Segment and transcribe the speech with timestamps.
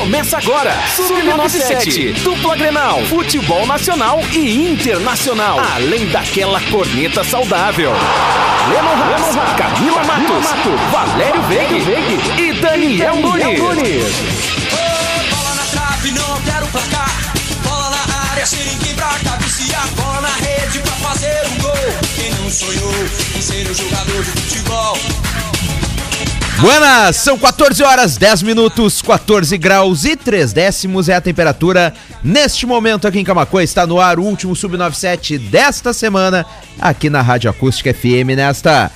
[0.00, 7.92] Começa agora, Sub-97, dupla Grenal, futebol nacional e internacional, além daquela corneta saudável.
[8.70, 10.46] Lennon Haas, Camila Matos,
[10.90, 11.84] Valério Veig
[12.40, 14.02] e Daniel Nunes.
[15.30, 17.32] Bola na trave, não quero placar.
[17.62, 19.86] Bola na área, sem ninguém pra cabecear.
[19.96, 21.94] Bola na rede pra fazer um gol.
[22.16, 22.94] Quem não sonhou
[23.36, 24.96] em ser um jogador de futebol?
[26.60, 31.94] Buenas, são 14 horas 10 minutos, 14 graus e 3 décimos é a temperatura.
[32.22, 36.44] Neste momento aqui em Camacuã está no ar o último Sub-97 desta semana,
[36.78, 38.90] aqui na Rádio Acústica FM, nesta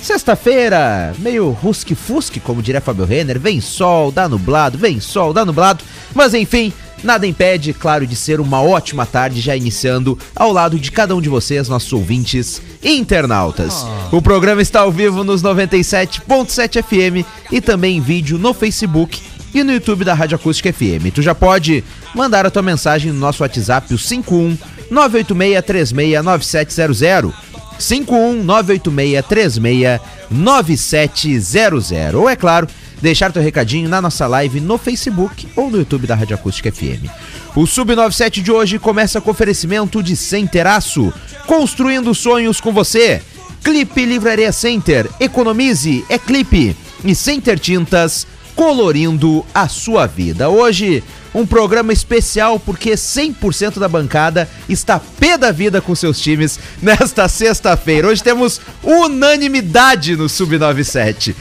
[0.00, 3.40] sexta-feira, meio rusque-fusque, como diria Fábio Renner.
[3.40, 8.40] Vem sol, dá nublado, vem sol, dá nublado, mas enfim, Nada impede, claro, de ser
[8.40, 12.96] uma ótima tarde, já iniciando ao lado de cada um de vocês, nossos ouvintes e
[12.96, 13.84] internautas.
[14.10, 19.20] O programa está ao vivo nos 97.7 FM e também em vídeo no Facebook
[19.54, 21.12] e no YouTube da Rádio Acústica FM.
[21.14, 24.56] Tu já pode mandar a tua mensagem no nosso WhatsApp, o 51
[24.90, 27.32] 986369700.
[27.78, 32.14] 51 98636 9700.
[32.14, 32.68] Ou é claro,
[33.02, 37.10] deixar teu recadinho na nossa live no Facebook ou no YouTube da Rádio Acústica FM.
[37.56, 41.12] O Sub97 de hoje começa com oferecimento de Centeraço,
[41.46, 43.20] construindo sonhos com você.
[43.62, 46.76] Clipe Livraria Center, economize, é clipe.
[47.04, 50.48] E Center Tintas, colorindo a sua vida.
[50.48, 51.02] Hoje,
[51.34, 57.28] um programa especial porque 100% da bancada está pé da vida com seus times nesta
[57.28, 58.08] sexta-feira.
[58.08, 61.34] Hoje temos unanimidade no Sub97.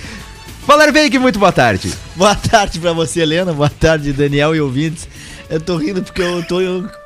[0.66, 1.92] Valério Veig, muito boa tarde.
[2.16, 3.52] Boa tarde pra você, Helena.
[3.52, 5.08] Boa tarde, Daniel e ouvintes.
[5.50, 6.58] Eu tô rindo porque eu tô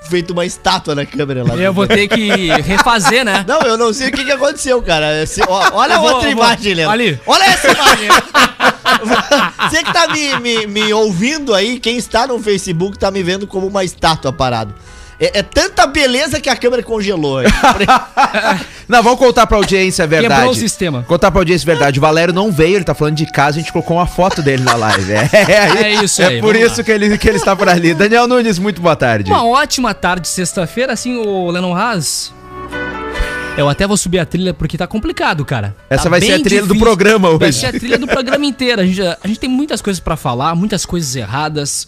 [0.07, 1.55] feito uma estátua na câmera lá.
[1.55, 2.27] Eu vou ter que
[2.61, 3.43] refazer, né?
[3.47, 5.23] Não, eu não sei o que, que aconteceu, cara.
[5.23, 6.91] Esse- ó, olha a vou- outra vou- imagem, Helena.
[6.91, 7.19] ali.
[7.25, 8.07] Olha essa imagem.
[9.69, 13.47] Você que tá me, me, me ouvindo aí, quem está no Facebook tá me vendo
[13.47, 14.75] como uma estátua parado.
[15.19, 17.39] É, é tanta beleza que a câmera congelou.
[18.87, 20.33] Não, vamos contar pra audiência a verdade.
[20.35, 21.03] Quebrou o sistema.
[21.07, 21.97] Contar pra audiência a verdade.
[21.99, 24.61] O Valério não veio, ele tá falando de casa, a gente colocou uma foto dele
[24.63, 25.11] na live.
[25.13, 25.29] É,
[25.85, 27.93] É isso É aí, por vamos isso que ele, que ele está por ali.
[27.93, 29.31] Daniel Nunes, muito boa tarde.
[29.31, 32.33] Uma ótima tarde, sexta-feira, assim, o Lennon Haas.
[33.57, 35.73] Eu até vou subir a trilha porque tá complicado, cara.
[35.89, 36.85] Essa Tá vai ser a trilha do difícil.
[36.85, 37.59] programa Vai hoje.
[37.61, 38.81] ser a trilha do programa inteiro.
[38.81, 41.87] A gente, a gente tem muitas coisas pra falar, muitas coisas erradas.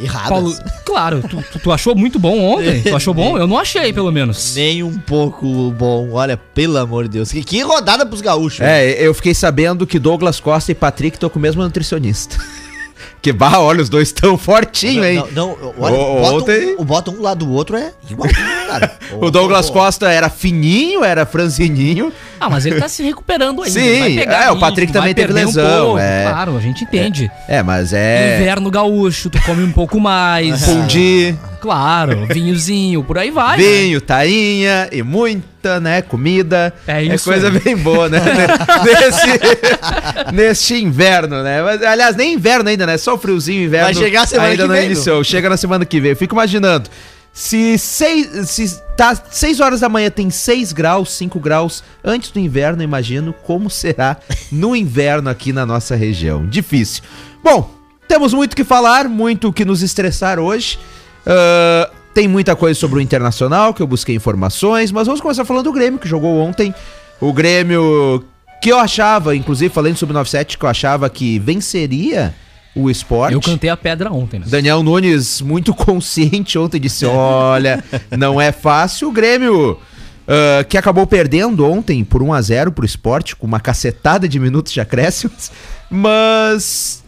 [0.00, 0.28] Erradas.
[0.28, 2.80] Paulo, claro, tu, tu- tu achou muito bom ontem?
[2.82, 3.36] Tu achou bom?
[3.36, 4.54] Eu não achei, pelo menos.
[4.56, 6.10] Nem um pouco bom.
[6.12, 7.30] Olha, pelo amor de Deus.
[7.30, 8.60] Que, que rodada pros gaúchos.
[8.60, 12.36] É, eu fiquei sabendo que Douglas Costa e Patrick estão com o mesmo nutricionista.
[13.20, 15.24] que bah, olha, os dois estão fortinhos, hein?
[15.32, 18.92] Não, não, olha, O- bota, ontem- um, bota um lado do outro é igualzinho, cara.
[19.20, 22.12] O Douglas Costa era fininho, era franzininho.
[22.40, 23.78] Ah, mas ele tá se recuperando ainda.
[23.78, 26.24] Sim, vai pegar é, o Patrick também teve lesão, pouco, é.
[26.28, 27.30] Claro, a gente entende.
[27.46, 28.40] É, mas é.
[28.40, 30.64] Inverno gaúcho, tu come um pouco mais.
[30.66, 33.56] Fundi, Claro, vinhozinho, por aí vai.
[33.56, 33.62] né?
[33.62, 36.74] vinho, tainha e muita, né, comida.
[36.88, 37.60] É isso É coisa aí.
[37.60, 38.18] bem boa, né?
[38.82, 41.62] nesse, nesse inverno, né?
[41.62, 42.96] Mas, aliás, nem inverno ainda, né?
[42.98, 43.84] Só o friozinho inverno.
[43.84, 45.22] Vai chegar semana ainda que não vem, iniciou.
[45.22, 46.10] Chega na semana que vem.
[46.10, 46.90] Eu fico imaginando.
[47.32, 52.38] Se seis, se tá 6 horas da manhã tem 6 graus, 5 graus antes do
[52.38, 54.18] inverno, imagino como será
[54.50, 56.46] no inverno aqui na nossa região.
[56.46, 57.02] Difícil.
[57.42, 57.70] Bom,
[58.06, 60.78] temos muito o que falar, muito o que nos estressar hoje.
[61.26, 65.64] Ah, tem muita coisa sobre o Internacional, que eu busquei informações, mas vamos começar falando
[65.64, 66.74] do Grêmio, que jogou ontem.
[67.20, 68.22] O Grêmio,
[68.60, 72.34] que eu achava, inclusive falei no Sub-97, que eu achava que venceria
[72.74, 73.34] o esporte.
[73.34, 74.46] Eu cantei a pedra ontem, né?
[74.48, 77.82] Daniel Nunes, muito consciente ontem, disse: Olha,
[78.18, 79.08] não é fácil.
[79.08, 79.78] O Grêmio,
[80.26, 84.38] ah, que acabou perdendo ontem por 1 a 0 pro esporte, com uma cacetada de
[84.38, 85.50] minutos de acréscimos,
[85.90, 87.02] mas.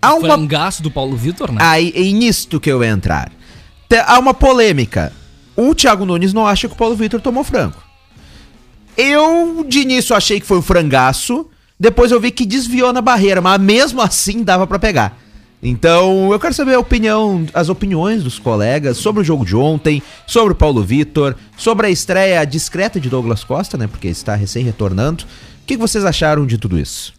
[0.00, 1.58] Há uma Frangaço do Paulo Vitor, né?
[1.60, 3.32] Aí é nisto que eu ia entrar.
[4.06, 5.12] Há uma polêmica.
[5.56, 7.82] O Thiago Nunes não acha que o Paulo Vitor tomou frango.
[8.96, 11.48] Eu, de início, achei que foi um frangaço.
[11.78, 15.16] Depois eu vi que desviou na barreira, mas mesmo assim dava pra pegar.
[15.62, 20.02] Então, eu quero saber a opinião, as opiniões dos colegas sobre o jogo de ontem,
[20.26, 23.88] sobre o Paulo Vitor, sobre a estreia discreta de Douglas Costa, né?
[23.88, 25.24] Porque está recém retornando.
[25.24, 27.12] O que que vocês acharam de tudo isso?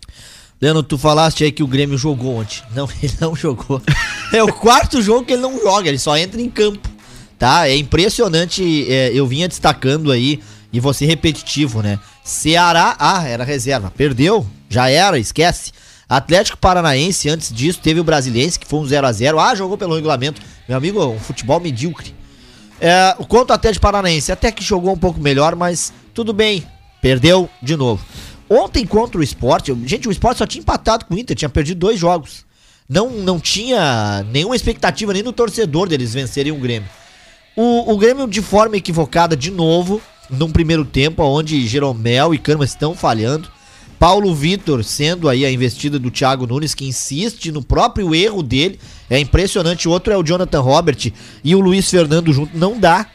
[0.62, 2.62] Leandro, tu falaste aí que o Grêmio jogou ontem.
[2.74, 3.82] Não, ele não jogou.
[4.34, 6.90] É o quarto jogo que ele não joga, ele só entra em campo.
[7.38, 7.68] Tá?
[7.68, 8.86] É impressionante.
[8.90, 10.40] é, eu vinha destacando aí,
[10.72, 12.00] e vou ser repetitivo, né?
[12.30, 13.92] Ceará, ah, era reserva.
[13.96, 15.72] Perdeu, já era, esquece.
[16.08, 19.40] Atlético Paranaense, antes disso, teve o Brasiliense, que foi um 0x0.
[19.40, 20.40] Ah, jogou pelo regulamento.
[20.68, 22.14] Meu amigo, um futebol medíocre.
[22.80, 26.64] É, quanto ao Atlético Paranaense, até que jogou um pouco melhor, mas tudo bem.
[27.02, 28.06] Perdeu de novo.
[28.48, 31.50] Ontem contra o Sport, eu- gente, o Sport só tinha empatado com o Inter, tinha
[31.50, 32.46] perdido dois jogos.
[32.88, 36.90] Não, não tinha nenhuma expectativa nem do torcedor deles vencerem o Grêmio.
[37.56, 40.00] O, o Grêmio de forma equivocada de novo,
[40.30, 43.50] num primeiro tempo, onde Jeromel e Kahneman estão falhando.
[43.98, 48.80] Paulo Vitor sendo aí a investida do Thiago Nunes, que insiste no próprio erro dele.
[49.10, 49.88] É impressionante.
[49.90, 51.12] O outro é o Jonathan Robert
[51.44, 52.58] e o Luiz Fernando junto.
[52.58, 53.06] Não dá.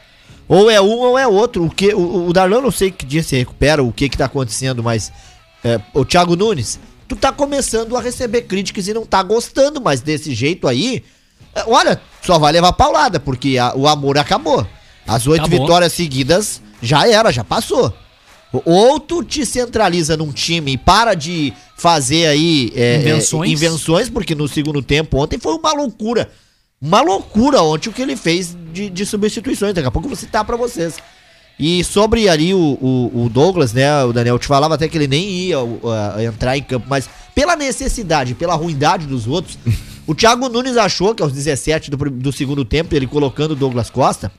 [0.46, 1.64] Ou é um ou é outro.
[1.64, 4.26] O, que, o, o Darlan não sei que dia se recupera, o que que tá
[4.26, 5.10] acontecendo, mas
[5.64, 6.78] é, o Thiago Nunes,
[7.08, 11.02] tu tá começando a receber críticas e não tá gostando, mas desse jeito aí,
[11.54, 14.66] é, olha, só vai levar paulada, porque a- o amor acabou.
[15.06, 15.60] As oito Acabou.
[15.66, 17.92] vitórias seguidas já era, já passou.
[18.64, 23.50] Ou tu te centraliza num time e para de fazer aí é, Invenções.
[23.50, 26.30] é, invenções, porque no segundo tempo ontem foi uma loucura.
[26.80, 29.74] Uma loucura ontem o que ele fez de, de substituições.
[29.74, 30.96] Daqui a pouco eu vou citar pra vocês.
[31.58, 35.06] E sobre ali o, o, o Douglas, né, o Daniel te falava até que ele
[35.06, 35.80] nem ia uh,
[36.20, 39.56] entrar em campo, mas pela necessidade, pela ruindade dos outros,
[40.06, 43.88] o Thiago Nunes achou que aos 17 do, do segundo tempo, ele colocando o Douglas
[43.88, 44.32] Costa,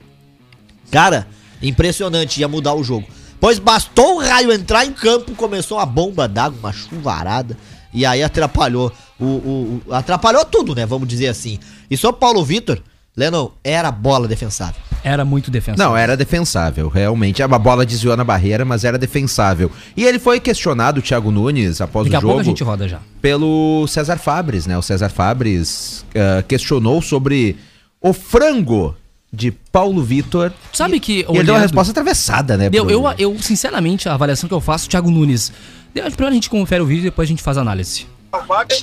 [0.90, 1.26] cara,
[1.62, 3.06] impressionante, ia mudar o jogo.
[3.40, 7.56] Pois bastou o raio entrar em campo, começou uma bomba d'água, uma chuvarada,
[7.92, 8.90] e aí atrapalhou
[9.20, 11.58] o, o- o- atrapalhou tudo, né, vamos dizer assim.
[11.90, 12.80] E sobre Paulo Vitor,
[13.16, 14.80] Lennon, era bola defensável.
[15.04, 15.90] Era muito defensável.
[15.90, 17.42] Não, era defensável, realmente.
[17.42, 19.70] A bola desviou na barreira, mas era defensável.
[19.96, 22.64] E ele foi questionado, o Thiago Nunes, após Daqui o a pouco jogo, a gente
[22.64, 22.98] roda já.
[23.22, 24.76] pelo César Fabres, né?
[24.76, 27.56] O César Fabres ah, questionou sobre
[28.00, 28.94] o frango
[29.32, 30.52] de Paulo Vitor.
[30.72, 32.70] Sabe que, E ele deu uma olhando- resposta atravessada, né?
[32.72, 35.52] Eu, pro- eu, eu, sinceramente, a avaliação que eu faço, Thiago Nunes.
[35.92, 38.06] Primeiro a gente confere o vídeo e depois a gente faz a análise.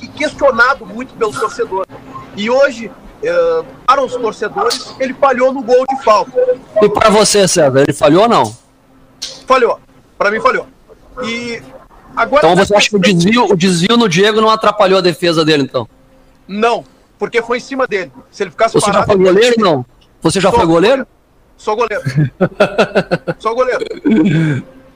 [0.02, 1.86] e questionado muito pelo torcedor.
[2.36, 2.90] E hoje,
[3.24, 6.32] eh, para os torcedores, ele falhou no gol de falta.
[6.82, 8.56] E para você, César, ele falhou ou não?
[9.46, 9.80] Falhou.
[10.18, 10.66] Para mim, falhou.
[11.24, 11.62] E
[12.16, 12.48] agora.
[12.48, 15.64] Então você acha que o desvio, o desvio no Diego não atrapalhou a defesa dele,
[15.64, 15.88] então?
[16.48, 16.84] Não,
[17.20, 18.12] porque foi em cima dele.
[18.32, 19.14] Se ele ficasse Você já parado.
[19.14, 19.86] foi goleiro não?
[20.24, 20.60] Você já Sou.
[20.60, 21.06] foi goleiro?
[21.58, 22.04] Sou goleiro.
[23.40, 23.86] Sou goleiro.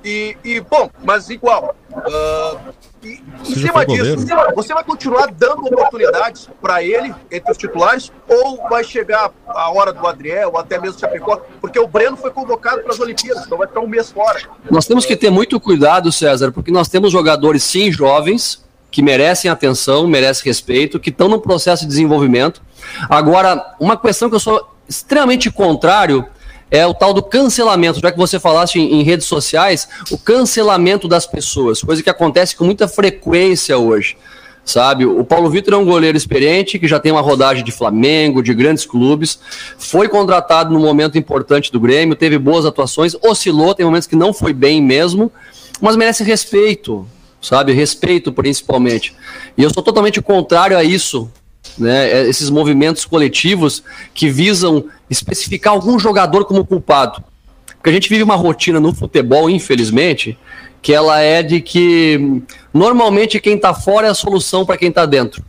[0.03, 1.75] E, e, bom, mas igual.
[1.93, 2.57] ah,
[3.03, 4.55] e, em cima disso, goleiro?
[4.55, 9.91] você vai continuar dando oportunidades para ele entre os titulares ou vai chegar a hora
[9.91, 11.41] do Adriel ou até mesmo Chapecó?
[11.59, 14.39] Porque o Breno foi convocado para as Olimpíadas, então vai ficar um mês fora.
[14.71, 19.51] Nós temos que ter muito cuidado, César, porque nós temos jogadores, sim, jovens, que merecem
[19.51, 22.61] atenção, merecem respeito, que estão no processo de desenvolvimento.
[23.09, 26.25] Agora, uma questão que eu sou extremamente contrário
[26.69, 27.99] é o tal do cancelamento.
[27.99, 32.55] Já que você falaste em, em redes sociais, o cancelamento das pessoas, coisa que acontece
[32.55, 34.17] com muita frequência hoje.
[34.65, 38.43] Sabe, o Paulo Vitor é um goleiro experiente que já tem uma rodagem de Flamengo,
[38.43, 39.39] de grandes clubes,
[39.77, 44.33] foi contratado no momento importante do Grêmio, teve boas atuações, oscilou, tem momentos que não
[44.33, 45.31] foi bem mesmo,
[45.79, 47.07] mas merece respeito,
[47.41, 47.71] sabe?
[47.71, 49.15] Respeito principalmente.
[49.57, 51.31] E eu sou totalmente contrário a isso,
[51.77, 52.09] né?
[52.09, 53.83] É, Esses movimentos coletivos
[54.13, 57.23] que visam especificar algum jogador como culpado.
[57.75, 60.37] Porque a gente vive uma rotina no futebol, infelizmente,
[60.81, 62.41] que ela é de que
[62.73, 65.43] normalmente quem tá fora é a solução para quem tá dentro.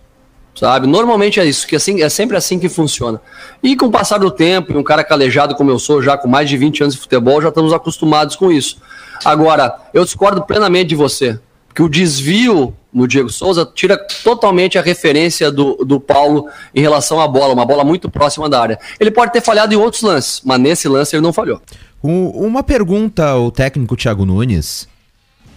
[0.55, 0.89] Sabe?
[0.89, 3.21] Normalmente é isso, que assim, é sempre assim que funciona.
[3.63, 6.27] E com o passar do tempo, e um cara calejado como eu sou, já com
[6.27, 8.79] mais de 20 anos de futebol, já estamos acostumados com isso.
[9.25, 11.39] Agora, eu discordo plenamente de você,
[11.73, 17.21] que o desvio no Diego Souza tira totalmente a referência do, do Paulo em relação
[17.21, 18.79] à bola, uma bola muito próxima da área.
[18.99, 21.61] Ele pode ter falhado em outros lances, mas nesse lance ele não falhou.
[22.03, 24.89] Um- uma pergunta ao técnico Thiago Nunes.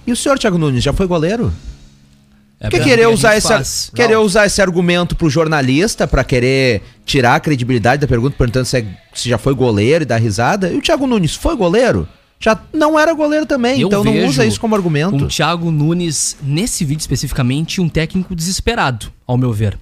[0.05, 1.53] E o senhor Thiago Nunes já foi goleiro?
[2.59, 3.91] É pra- querer que usar, esse, faz.
[3.95, 4.23] querer Não.
[4.23, 8.85] usar esse argumento pro jornalista pra querer tirar a credibilidade da pergunta, perguntando se, é-
[9.13, 10.69] se já foi goleiro e dar risada?
[10.69, 12.07] E o Thiago Nunes foi goleiro?
[12.43, 15.15] Já não era goleiro também, Eu então não usa isso como argumento.
[15.15, 19.77] Um Thiago Nunes, nesse vídeo especificamente, um técnico desesperado, ao meu ver.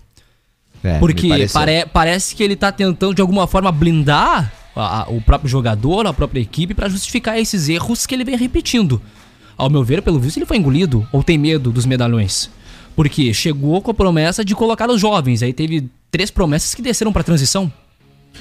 [0.84, 5.22] É, Porque pare- parece que ele tá tentando de alguma forma blindar a- a- o
[5.22, 9.02] próprio jogador, a própria equipe, pra justificar esses erros que ele vem repetindo.
[9.58, 12.50] Ao meu ver, pelo visto, ele foi engolido ou tem medo dos medalhões.
[12.96, 17.12] Porque chegou com a promessa de colocar os jovens, aí teve três promessas que desceram
[17.14, 17.72] pra transição.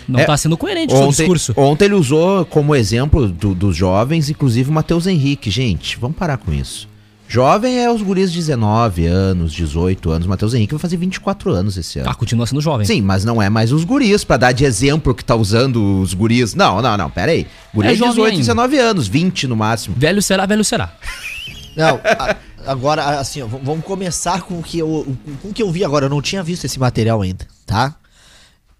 [0.08, 1.52] Não É, tá sendo coerente o seu Ontem, discurso.
[1.56, 5.50] ontem ele usou como exemplo do- dos jovens, inclusive o Matheus Henrique.
[5.50, 6.88] Gente, vamos parar com isso.
[7.30, 10.26] Jovem é os guris de 19 anos, 18 anos.
[10.26, 12.08] Matheus Henrique vai fazer 24 anos esse ano.
[12.08, 12.86] Ah, continua sendo jovem.
[12.86, 16.14] Sim, mas não é mais os guris, pra dar de exemplo que tá usando os
[16.14, 16.54] guris.
[16.54, 17.46] Não, não, não, pera aí.
[17.74, 18.38] Guri É é, jovem 18, ainda.
[18.40, 19.94] 19 anos, 20 no máximo.
[19.98, 20.90] Velho será, velho será.
[21.76, 25.06] Não, a- agora, assim, ó, vamos começar com o que eu,
[25.42, 26.06] com o que eu vi agora.
[26.06, 27.94] Eu não tinha visto esse material ainda, tá?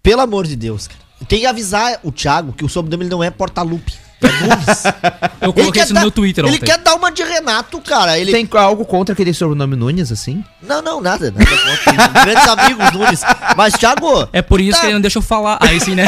[0.09, 0.99] Pelo amor de Deus, cara.
[1.27, 3.93] Tem que avisar o Thiago que o sobrenome não é Portalupe.
[5.39, 6.65] Eu coloquei isso no dar- meu Twitter Ele ontem.
[6.65, 8.17] quer dar uma de Renato, cara.
[8.17, 10.43] Ele Tem algo contra aquele sobrenome Nunes, assim?
[10.61, 11.31] Não, não, nada.
[11.31, 12.07] nada contra.
[12.25, 13.21] Grandes amigos Nunes.
[13.55, 14.27] Mas, Thiago.
[14.33, 15.59] É por isso tá- que ele não deixa eu falar.
[15.61, 16.07] Aí sim, né?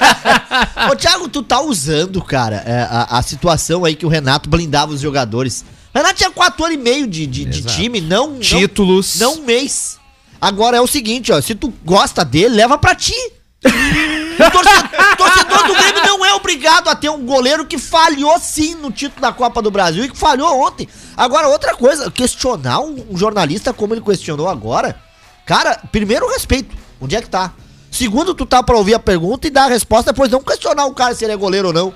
[0.90, 4.92] Ô, Thiago, tu tá usando, cara, é, a, a situação aí que o Renato blindava
[4.92, 5.62] os jogadores.
[5.94, 8.40] O Renato tinha quatro anos e meio de, de, de time, não, não.
[8.40, 9.18] Títulos.
[9.20, 9.99] Não um mês.
[10.40, 11.40] Agora é o seguinte, ó.
[11.40, 13.14] Se tu gosta dele, leva pra ti.
[13.62, 18.74] O torcedor, torcedor do Grêmio não é obrigado a ter um goleiro que falhou sim
[18.74, 20.88] no título da Copa do Brasil e que falhou ontem.
[21.14, 24.98] Agora, outra coisa, questionar um, um jornalista como ele questionou agora.
[25.44, 26.74] Cara, primeiro respeito.
[26.98, 27.52] Onde é que tá?
[27.90, 30.94] Segundo, tu tá pra ouvir a pergunta e dar a resposta, depois não questionar o
[30.94, 31.94] cara se ele é goleiro ou não.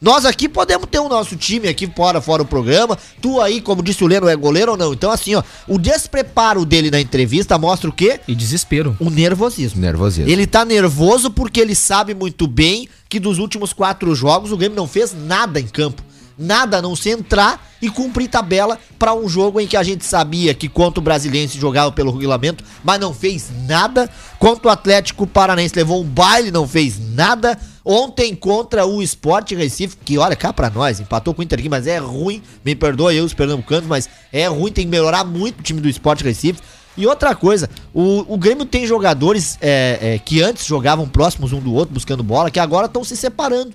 [0.00, 2.98] Nós aqui podemos ter o nosso time aqui fora, fora o programa.
[3.20, 4.92] Tu aí, como disse o Leno, é goleiro ou não?
[4.92, 8.20] Então, assim, ó, o despreparo dele na entrevista mostra o quê?
[8.28, 8.96] E desespero.
[9.00, 9.80] O nervosismo.
[9.80, 10.30] Nervosismo.
[10.30, 14.76] Ele tá nervoso porque ele sabe muito bem que dos últimos quatro jogos o Grêmio
[14.76, 16.02] não fez nada em campo.
[16.38, 20.04] Nada a não se entrar e cumprir tabela pra um jogo em que a gente
[20.04, 24.08] sabia que contra o Brasiliense jogava pelo regulamento, mas não fez nada.
[24.38, 27.58] Contra o Atlético Paranaense levou um baile, não fez nada.
[27.84, 31.68] Ontem contra o Sport Recife, que olha cá pra nós, empatou com o Inter aqui,
[31.68, 32.42] mas é ruim.
[32.64, 35.88] Me perdoe eu, os pernambucanos, mas é ruim, tem que melhorar muito o time do
[35.88, 36.60] Sport Recife.
[36.96, 41.60] E outra coisa, o, o Grêmio tem jogadores é, é, que antes jogavam próximos um
[41.60, 43.72] do outro, buscando bola, que agora estão se separando.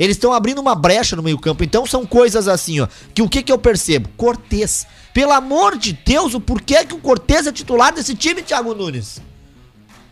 [0.00, 1.62] Eles estão abrindo uma brecha no meio-campo.
[1.62, 2.88] Então são coisas assim, ó.
[3.12, 4.08] Que o que, que eu percebo?
[4.16, 4.86] Cortez.
[5.12, 9.20] Pelo amor de Deus, o porquê que o Cortez é titular desse time, Thiago Nunes?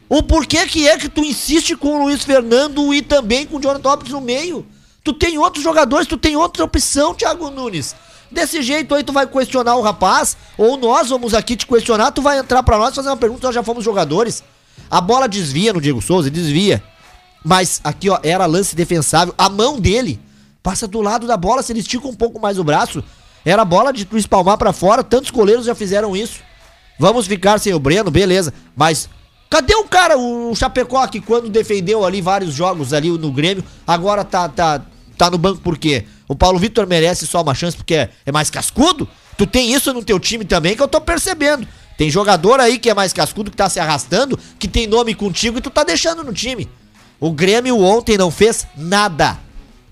[0.07, 3.62] O porquê que é que tu insiste com o Luiz Fernando e também com o
[3.62, 4.66] Jonathan Lopes no meio?
[5.02, 7.97] Tu tem outros jogadores, tu tem outra opção, Thiago Nunes.
[8.30, 12.21] Desse jeito aí tu vai questionar o rapaz, ou nós vamos aqui te questionar, tu
[12.21, 14.45] vai entrar pra nós fazer uma pergunta, nós já fomos jogadores.
[14.90, 16.85] A bola desvia no Diego Souza, desvia.
[17.45, 19.35] Mas aqui, ó, era lance defensável.
[19.38, 20.21] A mão dele
[20.62, 23.02] passa do lado da bola, se ele estica um pouco mais o braço.
[23.45, 26.40] Era bola de tu espalmar pra fora, tantos goleiros já fizeram isso.
[26.99, 28.52] Vamos ficar sem o Breno, beleza.
[28.76, 29.09] Mas
[29.49, 34.25] cadê o cara, o Chapecó, que quando defendeu ali vários jogos ali no Grêmio, agora
[34.25, 34.83] tá, tá,
[35.16, 36.04] tá no banco por quê?
[36.26, 39.09] O Paulo Vitor merece só uma chance porque é, é mais cascudo?
[39.37, 41.66] Tu tem isso no teu time também que eu tô percebendo.
[41.97, 45.59] Tem jogador aí que é mais cascudo, que tá se arrastando, que tem nome contigo
[45.59, 46.68] e tu tá deixando no time.
[47.20, 49.38] O Grêmio ontem não fez nada.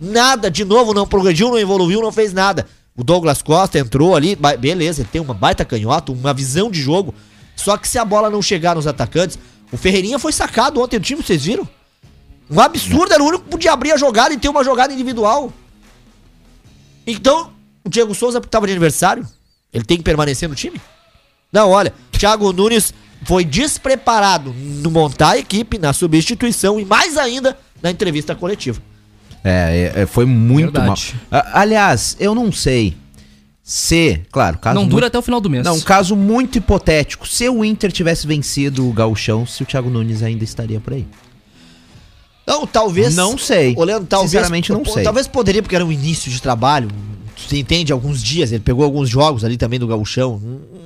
[0.00, 2.66] Nada, de novo, não progrediu, não evoluiu, não fez nada.
[2.96, 7.14] O Douglas Costa entrou ali, beleza, ele tem uma baita canhota, uma visão de jogo.
[7.54, 9.38] Só que se a bola não chegar nos atacantes,
[9.72, 11.68] o Ferreirinha foi sacado ontem do time, vocês viram?
[12.50, 15.52] Um absurdo, era o único que podia abrir a jogada e ter uma jogada individual.
[17.06, 17.52] Então,
[17.84, 19.26] o Diego Souza tava de aniversário,
[19.72, 20.80] ele tem que permanecer no time?
[21.52, 22.94] Não, olha, Thiago Nunes
[23.26, 28.80] foi despreparado no montar a equipe, na substituição e mais ainda na entrevista coletiva.
[29.44, 31.14] É, é, é, foi muito Verdade.
[31.30, 31.40] mal.
[31.42, 32.96] A- aliás, eu não sei
[33.62, 35.64] se, claro, caso Não muito- dura até o final do mês.
[35.64, 37.26] Não, um caso muito hipotético.
[37.26, 41.06] Se o Inter tivesse vencido o Gauchão, se o Thiago Nunes ainda estaria por aí.
[42.46, 43.14] Não, talvez.
[43.16, 43.74] Não sei.
[43.76, 44.30] Olhando, talvez.
[44.30, 45.02] Sinceramente, não sei.
[45.02, 46.88] Talvez poderia, porque era um início de trabalho.
[47.36, 47.92] Você entende?
[47.92, 48.50] Alguns dias.
[48.52, 50.40] Ele pegou alguns jogos ali também do Gauchão.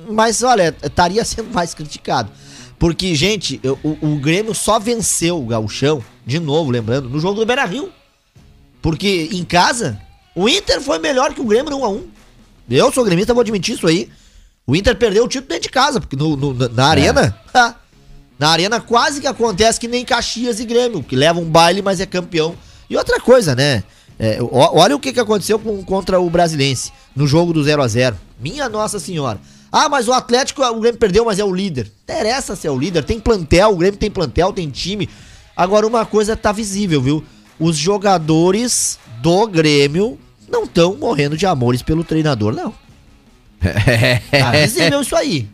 [0.09, 2.29] Mas, olha, estaria sendo mais criticado.
[2.77, 7.39] Porque, gente, eu- o, o Grêmio só venceu o Gauchão, de novo, lembrando, no jogo
[7.39, 7.91] do Beira Rio.
[8.81, 9.99] Porque em casa,
[10.35, 12.03] o Inter foi melhor que o Grêmio no 1x1.
[12.69, 14.09] Eu sou gremista, vou admitir isso aí.
[14.65, 17.37] O Inter perdeu o título dentro de casa, porque no, no- na, na arena.
[18.39, 21.99] na arena quase que acontece que nem Caxias e Grêmio, que leva um baile, mas
[21.99, 22.55] é campeão.
[22.89, 23.83] E outra coisa, né?
[24.23, 27.87] É, olha o que, que aconteceu com- contra o Brasilense no jogo do 0 a
[27.87, 29.39] 0 Minha Nossa Senhora.
[29.71, 31.91] Ah, mas o Atlético, o Grêmio perdeu, mas é o líder.
[32.03, 35.09] Interessa ser o líder, tem plantel, o Grêmio tem plantel, tem time.
[35.57, 37.23] Agora, uma coisa tá visível, viu?
[37.59, 42.73] Os jogadores do Grêmio não estão morrendo de amores pelo treinador, não.
[44.29, 45.47] Tá visível isso aí.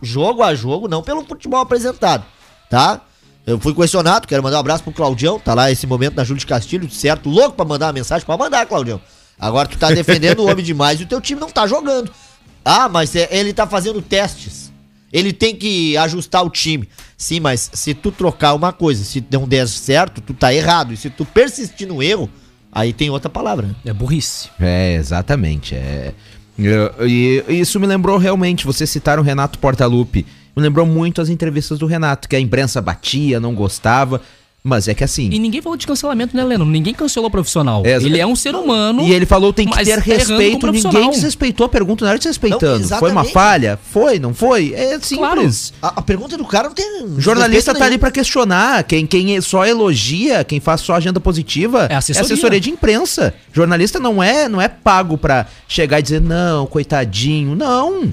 [0.00, 2.24] Jogo a jogo, não pelo futebol apresentado,
[2.70, 3.00] tá?
[3.46, 6.40] Eu fui questionado, quero mandar um abraço pro Claudião, tá lá esse momento na Júlia
[6.40, 7.28] de Castilho, certo?
[7.30, 9.00] Louco pra mandar uma mensagem, pode mandar, Claudião.
[9.38, 12.10] Agora tu tá defendendo o homem demais e o teu time não tá jogando.
[12.64, 14.72] Ah, mas é- ele tá fazendo testes.
[15.12, 16.88] Ele tem que ajustar o time.
[17.16, 20.92] Sim, mas se tu trocar uma coisa, se não der certo, tu tá errado.
[20.92, 22.28] E se tu persistir no erro,
[22.72, 23.68] aí tem outra palavra.
[23.68, 23.74] né?
[23.84, 24.48] É burrice.
[24.58, 25.74] É, exatamente.
[25.76, 26.12] É.
[27.06, 30.26] E isso me lembrou realmente, vocês citaram o Renato Portaluppi.
[30.56, 34.22] Me lembrou muito as entrevistas do Renato, que a imprensa batia, não gostava.
[34.68, 35.30] Mas é que assim.
[35.30, 36.64] E ninguém falou de cancelamento, né, Leno?
[36.64, 37.84] Ninguém cancelou o profissional.
[37.86, 39.00] É, ele é um ser humano.
[39.02, 40.66] E ele falou tem que ter tá respeito.
[40.72, 42.88] Ninguém desrespeitou a pergunta, não era desrespeitando.
[42.88, 43.78] Não, foi uma falha?
[43.92, 44.72] Foi, não foi?
[44.74, 45.36] É Claro.
[45.42, 45.72] simples.
[45.80, 47.04] A, a pergunta do cara não tem.
[47.04, 48.00] O jornalista tá ali nenhum.
[48.00, 48.82] pra questionar.
[48.82, 52.58] Quem, quem só elogia, quem faz só agenda positiva, É assessoria.
[52.58, 53.34] de imprensa.
[53.52, 57.54] Jornalista não é, não é pago pra chegar e dizer, não, coitadinho.
[57.54, 58.12] Não.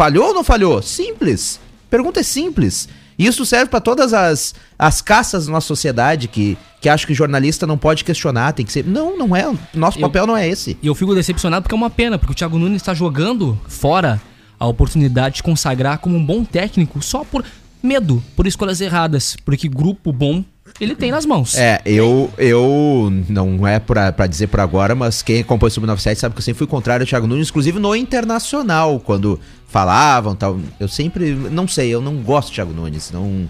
[0.00, 0.80] Falhou ou não falhou?
[0.80, 1.60] Simples.
[1.90, 2.88] Pergunta é simples.
[3.18, 7.66] Isso serve pra todas as, as caças da nossa sociedade que, que acham que jornalista
[7.66, 8.82] não pode questionar, tem que ser.
[8.82, 9.52] Não, não é.
[9.74, 10.78] Nosso Eu- papel não é esse.
[10.82, 14.18] E eu fico decepcionado porque é uma pena, porque o Thiago Nunes está jogando fora
[14.58, 17.44] a oportunidade de consagrar como um bom técnico só por
[17.82, 20.42] medo, por escolhas erradas, porque grupo bom
[20.80, 21.56] ele tem nas mãos.
[21.56, 26.16] É, eu, eu não é pra, pra dizer por agora, mas quem acompanha o Sub-97
[26.16, 30.58] sabe que eu sempre fui contrário ao Thiago Nunes, inclusive no Internacional, quando falavam tal.
[30.78, 33.48] Eu sempre, não sei, eu não gosto do Thiago Nunes, não...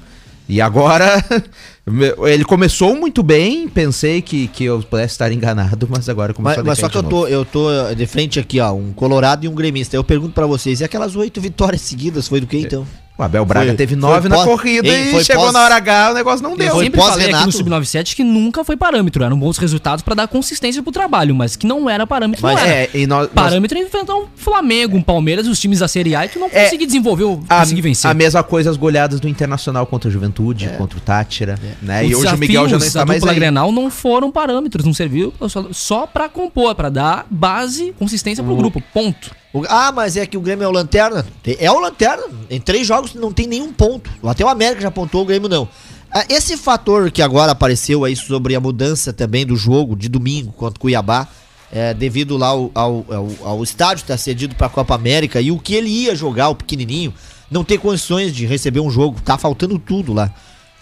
[0.49, 1.25] E agora,
[2.27, 6.65] ele começou muito bem, pensei que, que eu pudesse estar enganado, mas agora Mas, começou
[6.65, 9.49] mas a só que eu tô, eu tô de frente aqui, ó, um colorado e
[9.49, 9.95] um gremista.
[9.95, 12.85] Eu pergunto pra vocês, e aquelas oito vitórias seguidas foi do que então?
[13.21, 15.77] O Abel Braga Foi- teve nove na pós- corrida Hein, e chegou pós- na hora
[15.77, 16.71] H, o negócio não Eu deu.
[16.73, 17.53] Foi sempre pós- falei aqui no Renato?
[17.59, 21.67] Sub-97 que nunca foi parâmetro, eram bons resultados pra dar consistência pro trabalho, mas que
[21.67, 22.71] não era parâmetro, Mas não era.
[22.75, 26.15] é, e nós, nós- Parâmetro é enfrentar um Flamengo, um Palmeiras, os times da Série
[26.17, 28.11] A e tu não É, conseguir desenvolver, ou a, conseguir vencer.
[28.11, 32.03] a mesma coisa as goleadas do Internacional contra a Juventude, contra o Tátira, né?
[32.05, 33.35] Os E hoje o Miguel já não está mais aí.
[33.35, 38.57] Grenal não foram parâmetros, não serviu só, só pra compor, pra dar base, consistência pro
[38.57, 39.31] grupo, ponto.
[39.69, 41.27] Ah, mas é que o Grêmio é o Lanterna.
[41.59, 42.25] É o Lanterna.
[42.49, 44.11] Em três jogos não tem nenhum ponto.
[44.25, 45.69] Até o América já apontou, o Grêmio não.
[46.11, 50.53] Ah, Esse fator que agora apareceu aí sobre a mudança também do jogo de domingo
[50.53, 51.27] contra o Cuiabá,
[51.73, 55.51] é, devido lá ao, ao, ao, ao estádio estar cedido para a Copa América e
[55.51, 57.15] o que ele ia jogar, o pequenininho,
[57.51, 59.21] não ter condições de receber um jogo.
[59.21, 60.33] Tá faltando tudo lá.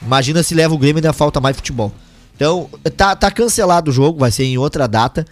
[0.01, 1.93] Imagina se leva o Grêmio e ainda falta mais futebol.
[2.37, 5.27] Então, tá, tá cancelado o jogo, vai ser em outra data.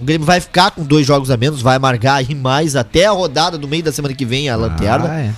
[0.00, 3.12] O Grêmio vai ficar com dois jogos a menos, vai amargar aí mais até a
[3.12, 5.08] rodada do meio da semana que vem, a lanterna.
[5.10, 5.32] Ah, é.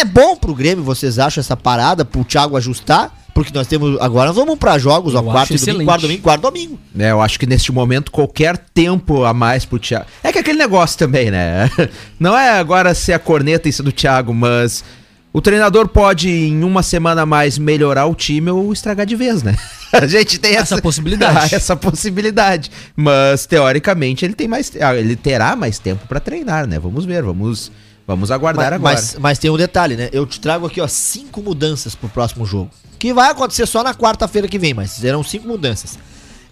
[0.00, 3.10] É bom pro Grêmio, vocês acham, essa parada, pro Thiago ajustar?
[3.34, 3.98] Porque nós temos.
[4.00, 6.78] Agora nós vamos pra jogos, ó, quarto e domingo, quarto domingo, quarto domingo.
[6.98, 10.04] É, eu acho que neste momento qualquer tempo a mais pro Thiago.
[10.22, 11.70] É que aquele negócio também, né?
[12.20, 14.84] Não é agora ser a corneta em cima do Thiago, mas
[15.32, 19.42] o treinador pode em uma semana a mais melhorar o time ou estragar de vez,
[19.42, 19.56] né?
[19.92, 21.54] A gente tem essa, Essa possibilidade.
[21.54, 22.70] essa possibilidade.
[22.96, 26.78] Mas teoricamente ele tem mais, ah, ele terá mais tempo pra treinar, né?
[26.78, 27.70] Vamos ver, vamos,
[28.06, 28.94] vamos aguardar Mas, agora.
[28.94, 30.08] mas, mas tem um detalhe, né?
[30.10, 32.70] Eu te trago aqui, ó, cinco mudanças pro próximo jogo.
[32.98, 35.98] Que vai acontecer só na quarta-feira que vem, mas serão cinco mudanças.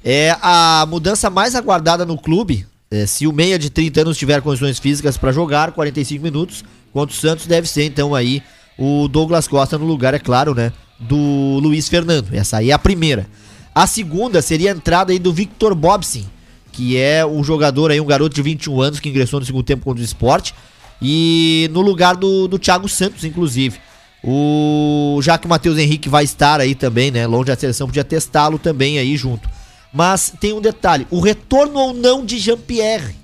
[0.04, 2.66] É a mudança mais aguardada no clube.
[2.90, 7.14] é, se o meia de 30 anos tiver condições físicas pra jogar 45 minutos, contra
[7.14, 8.42] o Santos deve ser então aí
[8.80, 10.72] o Douglas Costa no lugar, é claro, né?
[10.98, 12.28] Do Luiz Fernando.
[12.32, 13.26] Essa aí é a primeira.
[13.74, 16.26] A segunda seria a entrada aí do Victor Bobsin,
[16.72, 19.84] que é um jogador aí, um garoto de 21 anos que ingressou no segundo tempo
[19.84, 20.54] contra o esporte.
[21.00, 23.78] E no lugar do, do Thiago Santos, inclusive.
[24.24, 27.26] O, já que o Matheus Henrique vai estar aí também, né?
[27.26, 29.48] Longe da seleção, podia testá-lo também aí junto.
[29.92, 33.14] Mas tem um detalhe: o retorno ou não de Jean-Pierre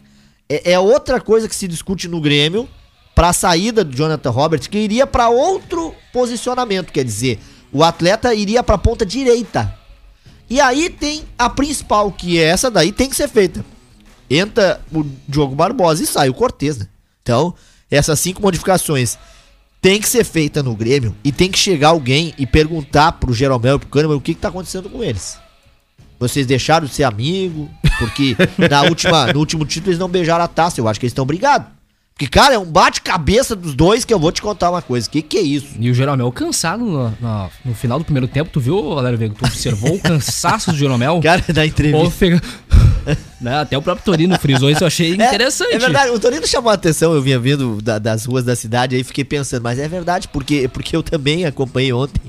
[0.49, 2.69] é, é outra coisa que se discute no Grêmio
[3.17, 6.93] para a saída do Jonathan Roberts, que iria para outro posicionamento.
[6.93, 7.41] Quer dizer,
[7.73, 9.75] o atleta iria para a ponta direita.
[10.51, 13.65] E aí tem a principal, que é essa daí tem que ser feita.
[14.29, 16.89] Entra o Diogo Barbosa e sai o Cortez, né?
[17.23, 17.55] Então,
[17.91, 19.17] essas cinco modificações
[19.81, 23.77] tem que ser feita no Grêmio e tem que chegar alguém e perguntar pro Jeromel
[23.77, 25.39] e pro Kahneman o que, que tá acontecendo com eles.
[26.19, 28.37] Vocês deixaram de ser amigo, porque
[28.69, 30.81] na última, no último título eles não beijaram a taça.
[30.81, 31.76] Eu acho que eles estão brigados.
[32.19, 35.09] Porque, cara, é um bate-cabeça dos dois que eu vou te contar uma coisa.
[35.09, 35.67] Que que é isso?
[35.79, 39.35] E o Jeromel cansado no, no- no final do primeiro tempo, tu viu, Valério Veiga?
[39.39, 41.21] Tu observou o cansaço do Jeromel?
[41.23, 42.07] Cara, da entrevista.
[42.07, 42.41] Ofega-
[43.41, 45.71] Né, Até o próprio Torino frisou isso, eu achei interessante.
[45.73, 48.57] É, é verdade, o Torino chamou a atenção, eu vinha vindo da- das ruas da
[48.57, 52.21] cidade aí fiquei pensando, mas é verdade, porque, porque eu também acompanhei ontem.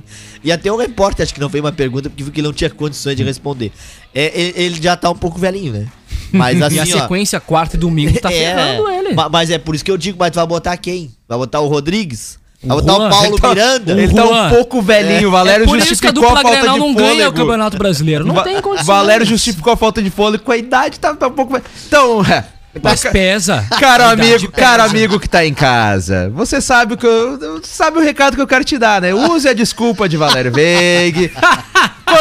[0.44, 2.54] E até um repórter, acho que não fez uma pergunta, porque viu que ele não
[2.54, 3.72] tinha condições de responder.
[4.14, 5.88] É, ele, ele já tá um pouco velhinho, né?
[6.32, 9.14] Mas assim, e a ó, sequência quarta e domingo tá é, ferrando ele.
[9.14, 11.12] ma- Mas é por isso que eu digo, mas tu vai botar quem?
[11.28, 12.38] Vai botar o Rodrigues?
[12.64, 13.94] Botar Juan, o Paulo ele tá- Miranda?
[13.96, 14.48] o Ele tá Juan.
[14.48, 16.80] um pouco velhinho, o Valério é isso que a justificou a, dupla falta Grenal de
[16.80, 17.10] não fôlego.
[17.16, 18.26] ganha o Campeonato Brasileiro.
[18.26, 18.88] Não Va- tem condições.
[18.88, 21.62] Valério justificou a falta de fôlego com a idade, tá, tá um pouco.
[21.88, 22.44] Então, é.
[22.84, 23.66] Mas pesa.
[23.80, 24.68] Caro A idade amigo, pesa.
[24.68, 28.42] caro amigo que tá em casa, você sabe o que eu, sabe o recado que
[28.42, 29.14] eu quero te dar, né?
[29.16, 31.32] Use a desculpa de Valério Veig.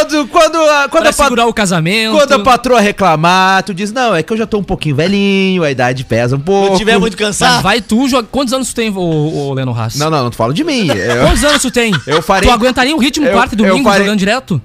[0.06, 2.16] quando quando a, quando Pra a, segurar o casamento.
[2.16, 5.62] quando a patroa reclamar, tu diz: "Não, é que eu já tô um pouquinho velhinho,
[5.64, 6.72] a idade pesa um pouco".
[6.72, 8.28] Se tiver muito Mas cansado, vai tu, joga...
[8.30, 9.00] quantos anos tu tem, ô,
[9.48, 9.96] ô Leno Haas?
[9.96, 10.88] Não, não, não tô falando de mim.
[10.88, 11.92] Eu, Quantos anos tu tem?
[12.06, 14.60] Eu farei- Tu aguentaria o ritmo Eu- quarto e domingo farei- jogando direto?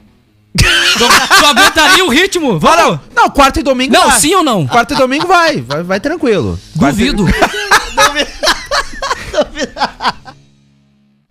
[0.57, 0.63] tu,
[1.39, 2.59] tu aguentaria o ritmo?
[2.59, 2.99] Vamos?
[3.15, 4.19] Não, quarta e domingo Não, vai.
[4.19, 4.67] sim ou não?
[4.67, 6.59] Quarta e domingo vai, vai, vai tranquilo.
[6.77, 7.25] Quarta e- Duvido.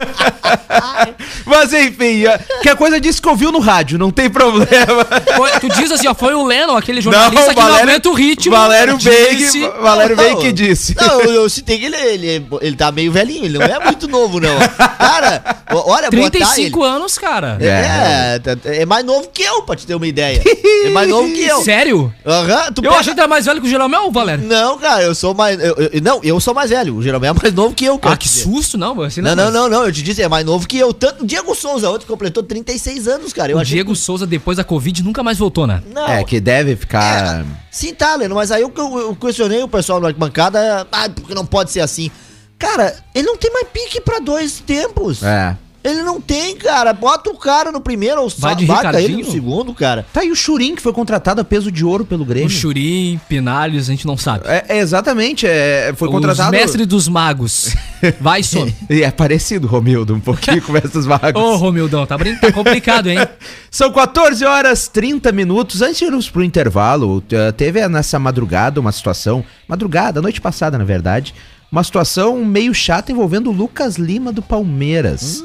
[1.50, 5.04] Mas enfim, é, que a coisa disse que ouviu no rádio, não tem problema.
[5.36, 8.54] Foi- tu diz assim, ó, foi o Lennon, aquele jornalista que não aguenta o ritmo.
[8.56, 10.94] Valério Beig, disse- Valério Não, Beig que disse.
[11.00, 14.06] Não, eu, eu citei que ele, ele, ele tá meio velhinho, ele não é muito
[14.08, 14.56] novo, não.
[14.98, 16.30] Cara, olha, botar ele...
[16.30, 17.58] 35 anos, cara.
[17.60, 18.40] É,
[18.82, 20.40] é mais novo que eu, pra te ter uma ideia.
[20.84, 21.62] É mais novo que eu.
[21.62, 22.12] Sério?
[22.26, 24.44] Aham, tu Eu pega- achei que era mais velho que o Jeromel, Valério.
[24.44, 25.58] Não, cara, eu sou mais.
[25.62, 26.96] eu- eu- não, eu sou mais velho.
[26.96, 28.14] O Jeromel é mais novo que eu, cara.
[28.14, 29.00] Ah, que susto, não.
[29.02, 30.92] Assim, Não, não, mas- não, não, eu te disse, é mais novo que eu.
[30.92, 33.53] Tanto o Diego Souza, ontem completou 36 anos, cara.
[33.53, 35.83] Eu O Diego Souza, depois da Covid, nunca mais voltou, né?
[35.92, 37.44] Não, É, que deve ficar.
[37.70, 41.35] Sim, tá, Leno, mas aí eu, eu, eu questionei o pessoal na arquibancada, ah, porque
[41.35, 42.11] não pode ser assim.
[42.59, 45.22] Cara, ele não tem mais pique pra dois tempos.
[45.22, 45.57] É.
[45.83, 46.93] Ele não tem, cara.
[46.93, 50.05] Bota o cara no primeiro ou Vai de bata ele no segundo, cara.
[50.12, 52.49] Tá aí o Churim, que foi contratado a peso de ouro pelo Grêmio.
[52.49, 54.45] O Churim, Pinalhos, a gente não sabe.
[54.47, 56.55] É, é, exatamente, é, foi contratado.
[56.55, 57.75] Os mestre dos magos.
[58.21, 58.75] Vai, some.
[58.90, 61.35] E é parecido, Romildo, um pouquinho com essas vagas.
[61.43, 63.19] Ô, Romildão, tá, brin- tá complicado, hein?
[63.71, 65.81] São 14 horas 30 minutos.
[65.81, 69.45] Antes de irmos pro intervalo, eh, teve nessa madrugada uma situação.
[69.66, 71.35] Madrugada, noite passada, na verdade.
[71.71, 75.43] Uma situação meio chata envolvendo o Lucas Lima do Palmeiras.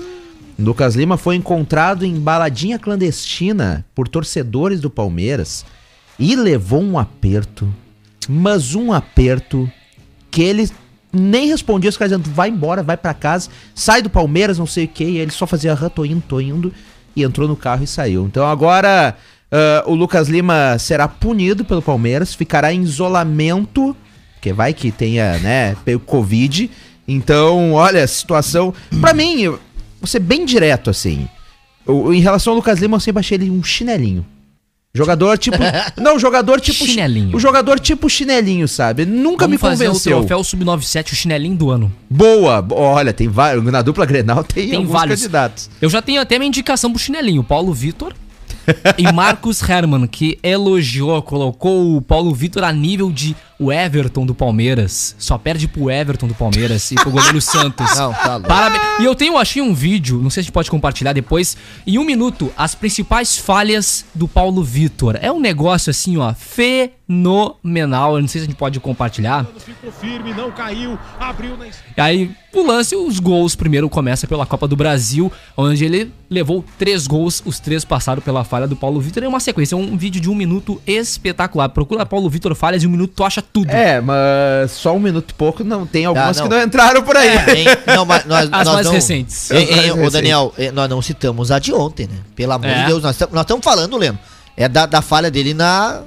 [0.57, 5.65] Lucas Lima foi encontrado em baladinha clandestina por torcedores do Palmeiras
[6.17, 7.67] e levou um aperto.
[8.27, 9.69] Mas um aperto
[10.31, 10.69] que ele
[11.11, 14.85] nem respondia, os caras dizendo, vai embora, vai pra casa, sai do Palmeiras, não sei
[14.85, 16.73] o que, e ele só fazia, aham, tô indo, tô indo,
[17.15, 18.25] e entrou no carro e saiu.
[18.25, 19.15] Então agora
[19.51, 23.95] ah, o Lucas Lima será punido pelo Palmeiras, ficará em isolamento,
[24.33, 26.69] porque vai que tenha, né, pego Covid.
[27.07, 28.73] Então, olha, situação.
[28.99, 29.55] Pra mim,
[30.05, 31.27] vou ser bem direto assim.
[31.87, 34.25] Eu- em relação ao Lucas Lima, eu sempre achei ele um chinelinho.
[34.93, 35.57] Jogador tipo.
[36.01, 36.85] não, jogador tipo.
[36.85, 37.35] chi- Chinelinho.
[37.35, 39.05] O jogador tipo chinelinho, sabe?
[39.05, 40.17] Nunca Vamos me fazer convenceu.
[40.17, 41.91] o troféu Sub-97, o chinelinho do ano.
[42.09, 43.61] Boa, bo- olha, tem vários.
[43.65, 45.19] Na dupla Grenal tem, Tem vários.
[45.19, 45.69] candidatos.
[45.81, 47.43] Eu já tenho até minha indicação pro chinelinho.
[47.43, 48.13] Paulo Vitor
[48.97, 54.35] e Marcos Herman, que elogiou, colocou o Paulo Vitor a nível de o Everton do
[54.35, 55.15] Palmeiras.
[55.17, 57.95] Só perde pro Everton do Palmeiras e pro goleiro Santos.
[57.95, 58.47] Não, tá louco.
[58.47, 58.83] Parabéns.
[58.99, 61.97] E eu tenho, achei um vídeo, não sei se a gente pode compartilhar depois, em
[61.97, 65.17] um minuto, as principais falhas do Paulo Vitor.
[65.21, 68.15] É um negócio assim, ó, fenomenal.
[68.15, 69.45] Eu não sei se a gente pode compartilhar.
[69.57, 74.45] Ficou firme, não caiu, abriu na E aí, o lance, os gols, primeiro começa pela
[74.45, 78.99] Copa do Brasil, onde ele levou três gols, os três passaram pela falha do Paulo
[78.99, 79.23] Vitor.
[79.23, 81.69] É uma sequência, é um vídeo de um minuto espetacular.
[81.69, 83.69] Procura Paulo Vitor falhas e um minuto tu acha tudo.
[83.69, 85.85] É, mas só um minuto e pouco não.
[85.85, 86.49] Tem algumas Ah, não.
[86.49, 87.29] que não entraram por aí.
[87.29, 87.65] Hein?
[87.87, 89.51] Não, mas nós, As nós mais não- recentes.
[89.51, 90.11] As mais recentes.
[90.13, 92.17] Daniel, eh, nós não citamos a de ontem, né?
[92.35, 92.81] Pelo amor É.
[92.81, 94.17] de Deus, nós estamos falando, Leno.
[94.57, 96.01] É da, da falha dele na,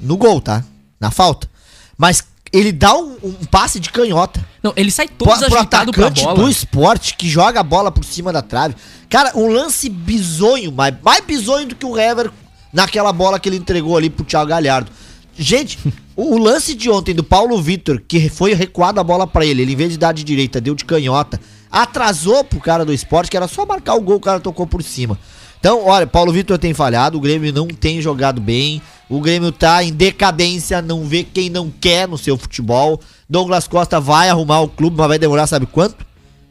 [0.00, 0.62] no gol, tá?
[1.00, 1.48] Na falta.
[1.96, 4.44] Mas ele dá um, um passe de canhota.
[4.62, 6.34] Não, ele sai Pro, todo pro atacante bola.
[6.36, 8.74] do esporte que joga a bola por cima da trave.
[9.08, 12.30] Cara, um lance bizonho, mais, mais bizonho do que o Hever
[12.72, 14.90] naquela bola que ele entregou ali pro Thiago Galhardo.
[15.38, 15.78] Gente,
[16.16, 19.62] o, o lance de ontem do Paulo Vitor, que foi recuado a bola pra ele,
[19.62, 23.30] ele em vez de dar de direita, deu de canhota, atrasou pro cara do esporte,
[23.30, 25.18] que era só marcar o gol, o cara tocou por cima.
[25.58, 29.82] Então, olha, Paulo Vitor tem falhado, o Grêmio não tem jogado bem, o Grêmio tá
[29.84, 33.00] em decadência, não vê quem não quer no seu futebol.
[33.30, 36.04] Douglas Costa vai arrumar o clube, mas vai demorar, sabe quanto?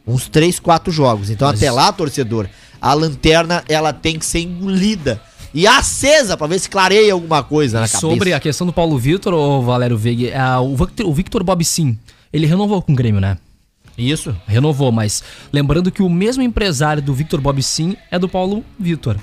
[0.08, 1.30] Uns 3, 4 jogos.
[1.30, 2.48] Então, Mas- até lá, torcedor,
[2.82, 5.22] a lanterna ela tem que ser engolida
[5.54, 8.00] e acesa pra ver se clareia alguma coisa na cabeça.
[8.00, 11.64] sobre a questão do Paulo Vitor, ô Valério Veiga, ah, o, Victor, o Victor Bob
[11.64, 11.98] Sim,
[12.32, 13.38] ele renovou com o Grêmio, né?
[13.98, 14.36] Isso.
[14.48, 19.18] Renovou, mas lembrando que o mesmo empresário do Victor Bob Sim é do Paulo Vitor.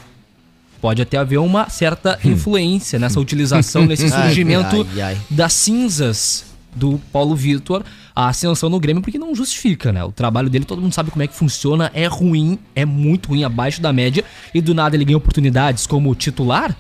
[0.81, 4.11] Pode até haver uma certa influência nessa utilização, nesse Hum.
[4.15, 5.19] Ai, surgimento ai, ai.
[5.29, 7.83] das cinzas do Paulo Vitor,
[8.15, 10.03] a ascensão no Grêmio, porque não justifica, né?
[10.05, 13.45] O trabalho dele, todo mundo sabe como é que funciona, é ruim, é muito ruim,
[13.45, 16.77] abaixo da média, e do nada ele ganha oportunidades como titular.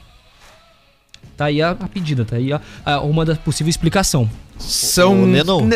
[1.36, 4.28] Tá aí a, a pedida, tá aí a, a- uma da possível explicação.
[4.58, 5.14] São.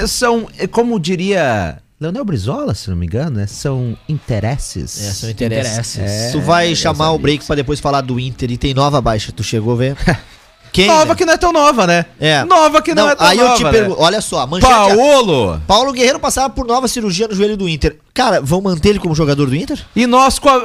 [0.09, 3.47] São, eh, como diria Leonel Brizola, se não me engano, né?
[3.47, 5.01] São interesses.
[5.01, 5.97] É, são interesses.
[5.97, 6.33] Interesses.
[6.33, 9.31] tu vai chamar o break pra depois falar do Inter e tem nova baixa.
[9.31, 9.97] Tu chegou a ver?
[10.73, 10.87] Quem?
[10.87, 11.17] Nova velho?
[11.17, 12.07] que não é tão nova, né?
[12.19, 12.45] É.
[12.45, 13.51] Nova que não, é tão aí nova.
[13.53, 13.71] eu te né?
[13.71, 14.73] pergunto, olha só, manchete.
[14.73, 15.61] Paolo!
[15.67, 17.97] Paulo Guerreiro passava por nova cirurgia no joelho do Inter.
[18.15, 19.79] Cara, vão manter ele como jogador do Inter?
[19.95, 20.57] E nós com a.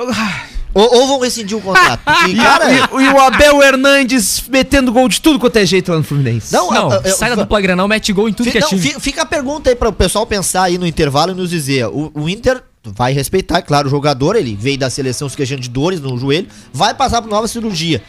[0.73, 2.01] Ou, ou vão rescindir o contrato?
[2.05, 5.91] Porque, E, cara, e- e o Abel Hernandes metendo gol de tudo quanto é jeito
[5.91, 6.53] lá no Fluminense.
[6.53, 8.61] Não, Não, eu- eu- sai da dupla Granal, mete gol em tudo Fi- que é
[8.61, 8.81] não, time.
[8.81, 11.87] fi- fica a pergunta aí para o pessoal pensar aí no intervalo e nos dizer.
[11.87, 15.69] O, o Inter vai respeitar, claro, o jogador, ele veio da seleção se queixando de
[15.69, 18.01] dores no joelho, vai passar por nova cirurgia.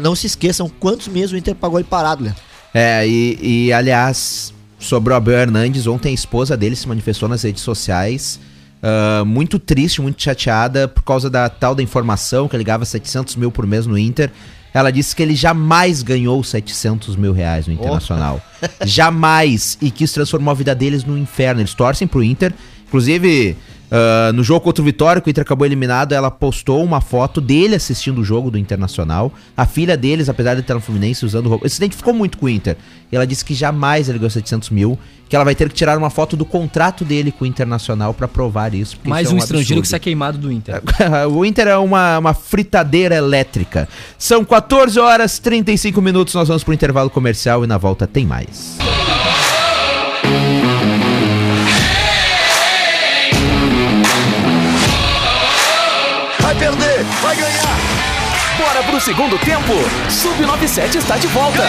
[0.00, 2.40] Não se esqueçam quantos meses o Inter pagou ele parado, Leandro.
[2.74, 7.42] É, e, e, aliás, sobre o Abel Hernandes, ontem a esposa dele se manifestou nas
[7.42, 8.40] redes sociais,
[8.82, 13.36] ah, muito triste, muito chateada por causa da tal da informação que ele ganhava 700
[13.36, 14.30] mil por mês no Inter.
[14.74, 18.40] Ela disse que ele jamais ganhou 700 mil reais no Internacional.
[18.84, 19.76] jamais!
[19.80, 21.60] E quis transformar a vida deles no inferno.
[21.60, 22.52] Eles torcem pro Inter.
[22.88, 23.56] Inclusive,
[23.94, 27.42] ah, no jogo contra o Vitória, que o Inter acabou eliminado, ela postou uma foto
[27.42, 29.30] dele assistindo o jogo do Internacional.
[29.54, 31.66] A filha deles, apesar de estar no Fluminense usando roupa.
[31.66, 32.78] Esse se identificou muito com o Inter.
[33.10, 34.98] E ela disse que jamais ele ganhou 700 mil.
[35.28, 38.26] Que ela vai ter que tirar uma foto do contrato dele com o Internacional pra
[38.26, 38.98] provar isso.
[39.04, 40.82] Mais isso é um estrangeiro que sai queimado do Inter.
[41.30, 43.88] o Inter é uma, uma fritadeira elétrica.
[44.18, 46.34] São 14 horas 35 minutos.
[46.34, 48.78] Nós vamos pro intervalo comercial e na volta tem mais.
[56.62, 57.76] Perder, vai ganhar.
[58.56, 59.72] Bora pro segundo tempo.
[60.08, 61.64] Sub-97 está de volta.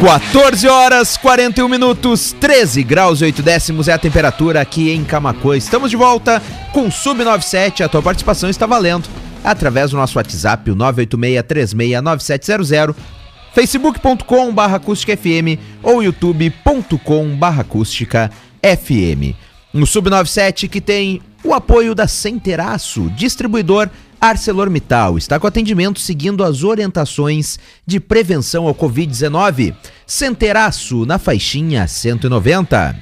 [0.00, 5.58] 14 horas 41 minutos, 13 graus e 8 décimos é a temperatura aqui em Camacuã.
[5.58, 7.84] Estamos de volta com Sub97.
[7.84, 9.06] A tua participação está valendo
[9.42, 12.94] através do nosso WhatsApp, o 986369700,
[13.52, 18.30] facebook.com barra acústica FM ou youtube.com barra acústica
[18.64, 19.36] FM.
[19.72, 25.18] No Sub97 que tem o apoio da Centeraço, distribuidor ArcelorMittal.
[25.18, 29.76] Está com atendimento seguindo as orientações de prevenção ao Covid-19.
[30.06, 32.96] Centeraço na faixinha 190.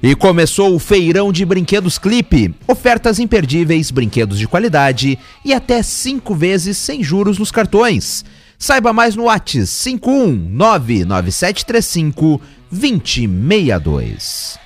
[0.00, 2.54] E começou o feirão de brinquedos Clipe.
[2.68, 8.24] Ofertas imperdíveis, brinquedos de qualidade e até cinco vezes sem juros nos cartões.
[8.58, 14.65] Saiba mais no Whats 5199735 2062.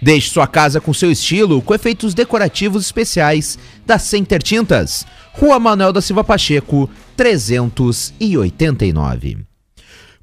[0.00, 5.04] Deixe sua casa com seu estilo, com efeitos decorativos especiais da Center Tintas.
[5.32, 9.38] Rua Manuel da Silva Pacheco, 389.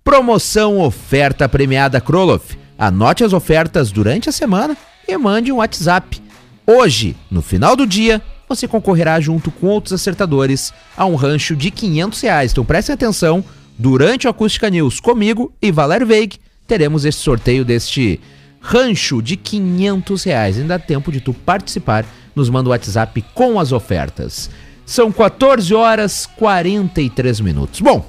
[0.03, 2.57] Promoção oferta premiada Kroloff.
[2.77, 6.21] Anote as ofertas durante a semana e mande um WhatsApp.
[6.65, 11.71] Hoje, no final do dia, você concorrerá junto com outros acertadores a um rancho de
[11.71, 12.51] 500 reais.
[12.51, 13.43] Então prestem atenção,
[13.77, 18.19] durante o Acústica News comigo e Valério Veig, teremos esse sorteio deste
[18.65, 20.57] rancho de 500 reais.
[20.57, 22.05] Ainda dá tempo de tu participar.
[22.35, 24.49] Nos manda o WhatsApp com as ofertas.
[24.85, 27.79] São 14 horas 43 minutos.
[27.79, 28.05] Bom,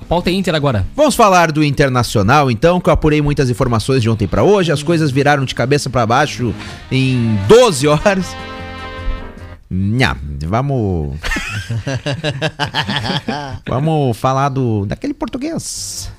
[0.00, 0.86] A pauta é Inter agora.
[0.94, 4.70] Vamos falar do Internacional, então, que eu apurei muitas informações de ontem pra hoje.
[4.70, 6.54] As coisas viraram de cabeça pra baixo
[6.90, 8.36] em 12 horas.
[9.70, 11.18] Nha, vamos.
[13.68, 16.10] vamos falar do daquele português.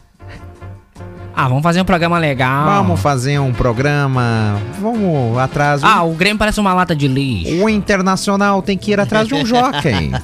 [1.42, 2.66] Ah, vamos fazer um programa legal.
[2.66, 4.58] Vamos fazer um programa.
[4.82, 5.82] Vamos atrás.
[5.82, 7.64] Ah, o Grêmio parece uma lata de lixo.
[7.64, 10.12] O Internacional tem que ir atrás de um jockey.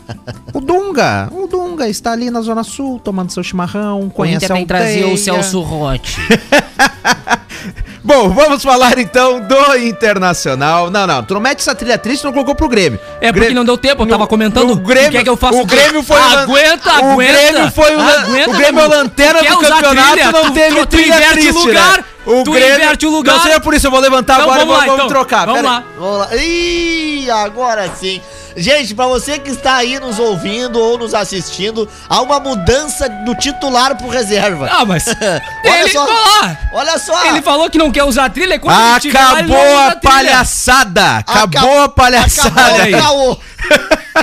[0.53, 4.51] O Dunga, o Dunga está ali na Zona Sul tomando seu chimarrão, O conhece Inter
[4.51, 5.17] a tem que trazer o.
[5.17, 6.17] Celso Rotti.
[8.05, 10.91] Bom, vamos falar então do Internacional.
[10.91, 12.99] Não, não, tu não mete essa trilha triste, tu não colocou pro Grêmio.
[13.19, 14.69] É porque Grêmio- não deu tempo, eu tava No- comentando.
[14.73, 15.59] O Grêmio, O que é que eu faço?
[15.59, 17.33] O Grêmio foi Aguenta, O aguenta.
[17.33, 20.31] Grêmio foi o, Aguenta, o Grêmio é lanterna do campeonato, trilha?
[20.31, 22.03] não Tu- teve tu- trilha inverte triste, lugar, né?
[22.27, 23.35] O tu Grêmio, inverte o lugar.
[23.37, 25.25] Não seja por isso, eu vou levantar Então agora e vamos vamos, lá, vamos então.
[25.25, 25.45] trocar.
[25.47, 25.77] Vamos Pera lá.
[25.79, 25.83] aí.
[25.97, 26.35] Vamos lá.
[26.35, 28.21] Ih, agora sim.
[28.55, 33.35] Gente, pra você que está aí nos ouvindo ou nos assistindo, há uma mudança do
[33.35, 34.69] titular pro reserva.
[34.71, 35.05] Ah, mas.
[35.65, 36.05] Olha ele, só.
[36.05, 36.57] lá.
[36.73, 37.25] Olha só.
[37.25, 38.57] Ele falou que não quer usar trilha.
[38.57, 41.17] Quando ele tiver ele Acabou usa a palhaçada!
[41.17, 42.93] Acabou a palhaçada Acabou aí.
[42.93, 43.37] o caô.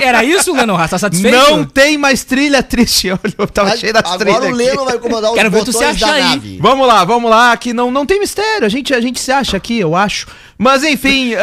[0.01, 0.89] Era isso, Leno Haas?
[0.89, 1.37] Tá satisfeito?
[1.37, 3.09] Não tem mais trilha triste.
[3.13, 4.35] Olha, eu tava cheio das trilhas.
[4.37, 4.55] Agora o.
[4.55, 6.23] Leno vai comandar os Quero ver tu se achar aí.
[6.23, 6.57] nave.
[6.59, 8.65] Vamos lá, vamos lá, que não, não tem mistério.
[8.65, 10.27] A gente, a gente se acha aqui, eu acho.
[10.57, 11.39] Mas enfim, eh,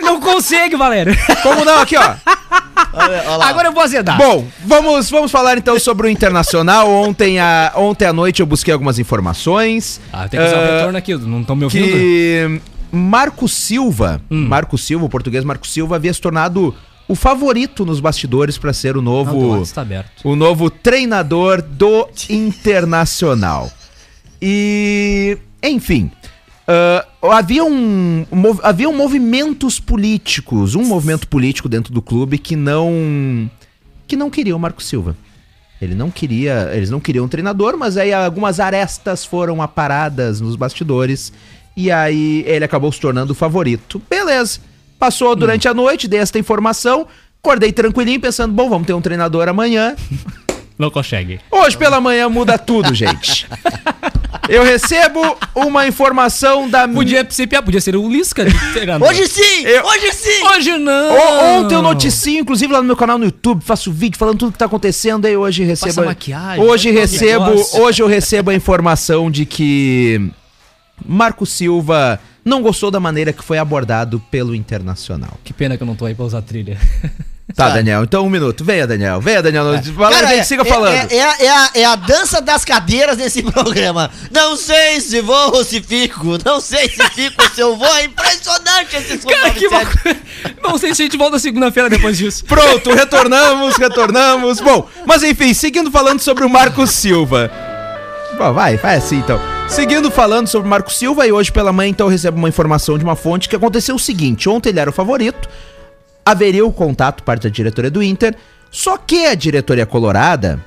[0.00, 1.16] Não consegue, Valério.
[1.42, 2.14] como não, aqui ó.
[2.92, 3.44] Olha, olha.
[3.44, 4.16] Agora eu vou azedar.
[4.18, 6.90] Bom, vamos, vamos falar então sobre o Internacional.
[6.90, 10.00] Ontem, a, ontem à noite eu busquei algumas informações.
[10.12, 11.14] Ah, tem que usar o eh, retorno aqui.
[11.16, 11.86] Não estão me ouvindo?
[11.86, 12.60] que
[12.92, 14.46] Marco Silva, Hum.
[14.48, 16.74] Marco Silva, o português Marco Silva, havia se tornado
[17.08, 19.84] o favorito nos bastidores para ser o novo, WhatsApp tá
[20.24, 23.70] o novo treinador do Internacional.
[24.40, 26.10] E, enfim,
[26.66, 33.50] ah, havia um, mov- haviam movimentos políticos, um movimento político dentro do clube que não
[34.06, 35.16] que não queria o Marco Silva.
[35.80, 40.56] Ele não queria, eles não queriam um treinador, mas aí algumas arestas foram aparadas nos
[40.56, 41.32] bastidores
[41.76, 44.00] e aí ele acabou se tornando o favorito.
[44.08, 44.60] Beleza.
[45.04, 47.06] Passou durante a noite, dei esta informação,
[47.42, 49.94] acordei tranquilinho pensando, bom, vamos ter um treinador amanhã.
[50.78, 51.38] Não consegue.
[51.50, 53.46] Hoje pela manhã muda tudo, gente.
[54.48, 55.20] Eu recebo
[55.54, 58.46] uma informação da Podia ser podia ser o Lisca.
[58.46, 59.06] de treinador.
[59.06, 59.62] Hoje sim!
[59.66, 60.42] Eu- Hoje sim!
[60.56, 61.14] Hoje não!
[61.14, 64.52] O- Ontem eu noticio, inclusive lá no meu canal no YouTube, faço vídeo falando tudo
[64.52, 65.96] que tá acontecendo, aí hoje recebo.
[65.96, 67.82] Passa maquiagem, hoje faz recebo, negócio.
[67.82, 70.30] hoje eu recebo a informação de que
[71.04, 75.38] Marco Silva não gostou da maneira que foi abordado pelo Internacional.
[75.42, 76.78] Que pena que eu não tô aí pra usar trilha.
[77.54, 78.64] Tá, Daniel, então um minuto.
[78.64, 79.20] Venha, Daniel.
[79.20, 79.64] Venha, Daniel.
[79.94, 80.94] Fala, Cara, gente, é- siga é- falando.
[80.94, 84.10] É, é a- é a, é a dança das cadeiras nesse programa.
[84.32, 86.38] Não sei se vou ou se fico.
[86.44, 87.94] Não sei se fico ou se eu vou.
[87.96, 89.70] É impressionante esse Cara, que Sub-97.
[89.84, 90.16] loucura.
[90.62, 92.44] Não sei se a gente volta segunda-feira depois disso.
[92.46, 94.60] Pronto, retornamos, retornamos.
[94.60, 97.50] Bom, mas enfim, seguindo falando sobre o Marco Silva.
[98.38, 99.38] Bom, vai, vai assim então.
[99.68, 103.04] Seguindo falando sobre Marco Silva, e hoje pela manhã então eu recebo uma informação de
[103.04, 105.48] uma fonte que aconteceu o seguinte: ontem ele era o favorito,
[106.24, 108.36] haveria o contato parte da diretoria do Inter,
[108.70, 110.64] só que a diretoria colorada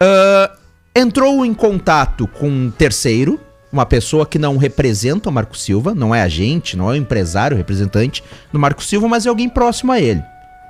[0.00, 0.52] ah,
[0.94, 3.40] entrou em contato com um terceiro,
[3.72, 7.56] uma pessoa que não representa o Marco Silva, não é agente, não é o empresário
[7.56, 8.22] representante
[8.52, 10.22] do Marco Silva, mas é alguém próximo a ele.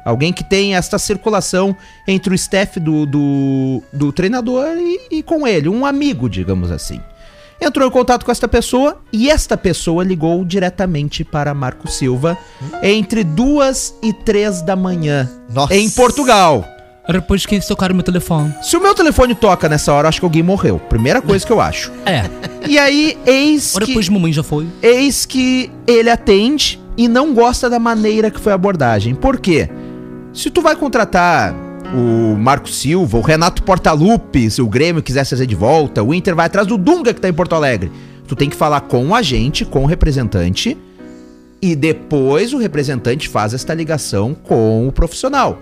[0.05, 1.77] Alguém que tem esta circulação
[2.07, 7.01] entre o staff do, do, do treinador e, e com ele, um amigo, digamos assim.
[7.61, 12.37] Entrou em contato com esta pessoa e esta pessoa ligou diretamente para Marco Silva
[12.83, 15.75] entre duas e três da manhã Nossa.
[15.75, 16.65] em Portugal.
[17.09, 18.53] Depois que eles tocaram meu telefone.
[18.63, 20.79] Se o meu telefone toca nessa hora, acho que alguém morreu.
[20.79, 21.93] Primeira coisa que eu acho.
[22.05, 22.25] É.
[22.69, 24.67] E aí, eis Ora, que, depois de mamãe já foi.
[24.83, 29.15] eis que ele atende e não gosta da maneira que foi a abordagem.
[29.15, 29.71] Por quê?
[30.33, 31.55] Se tu vai contratar
[31.95, 36.35] o Marco Silva, o Renato Portaluppi, se o Grêmio quiser fazer de volta, o Inter
[36.35, 37.91] vai atrás do Dunga que tá em Porto Alegre.
[38.27, 40.77] Tu tem que falar com o agente, com o representante,
[41.63, 45.59] e depois o representante faz esta ligação com o profissional.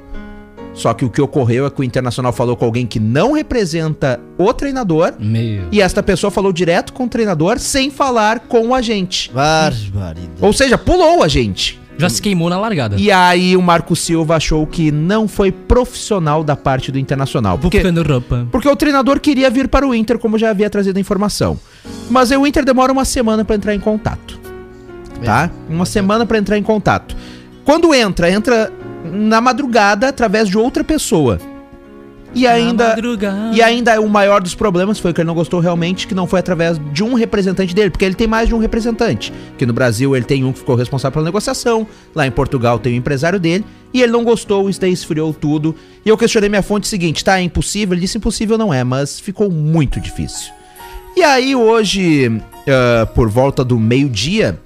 [0.72, 4.18] Só que o que ocorreu é que o Internacional falou com alguém que não representa
[4.36, 5.68] o treinador, Meu.
[5.70, 9.30] e esta pessoa falou direto com o treinador sem falar com o agente.
[9.32, 10.30] Barbaridade.
[10.40, 11.80] Ou seja, pulou o agente.
[11.96, 12.96] Já se queimou na largada.
[12.98, 17.58] E aí o Marco Silva achou que não foi profissional da parte do Internacional.
[17.58, 17.78] Porque,
[18.50, 21.58] porque o treinador queria vir para o Inter, como já havia trazido a informação.
[22.10, 24.40] Mas aí o Inter demora uma semana para entrar em contato.
[25.24, 25.50] Tá?
[25.68, 27.16] Uma semana para entrar em contato.
[27.64, 28.70] Quando entra, entra
[29.04, 31.38] na madrugada através de outra pessoa.
[32.34, 32.96] E ainda
[33.52, 36.26] e ainda é o maior dos problemas foi que ele não gostou realmente, que não
[36.26, 39.32] foi através de um representante dele, porque ele tem mais de um representante.
[39.56, 42.94] Que no Brasil ele tem um que ficou responsável pela negociação, lá em Portugal tem
[42.94, 45.74] o empresário dele, e ele não gostou, isso daí esfriou tudo.
[46.04, 47.94] E eu questionei minha fonte seguinte, tá, é impossível?
[47.94, 50.52] Ele disse impossível não é, mas ficou muito difícil.
[51.16, 54.58] E aí hoje, ah, por volta do meio-dia,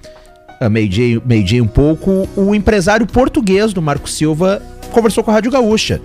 [0.59, 4.59] ah, meio-dia meio -dia um pouco, o empresário português do Marco Silva
[4.91, 6.01] conversou com a Rádio Gaúcha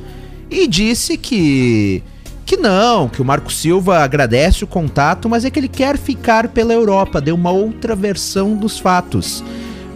[0.55, 2.03] e disse que
[2.47, 6.49] que não, que o Marco Silva agradece o contato, mas é que ele quer ficar
[6.49, 9.43] pela Europa, deu uma outra versão dos fatos.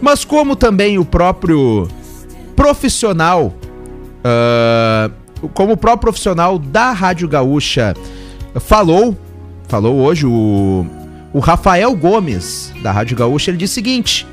[0.01, 1.87] Mas como também o próprio
[2.55, 3.53] profissional,
[4.23, 5.11] ah,
[5.53, 7.93] como o próprio profissional da Rádio Gaúcha
[8.55, 9.15] falou,
[9.67, 10.87] falou hoje o,
[11.31, 14.27] o Rafael Gomes da Rádio Gaúcha, ele disse o seguinte: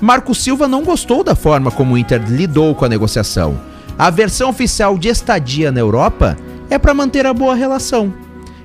[0.00, 3.73] Marco Silva não gostou da forma como o Inter lidou com a negociação.
[3.96, 6.36] A versão oficial de estadia na Europa
[6.68, 8.12] é para manter a boa relação.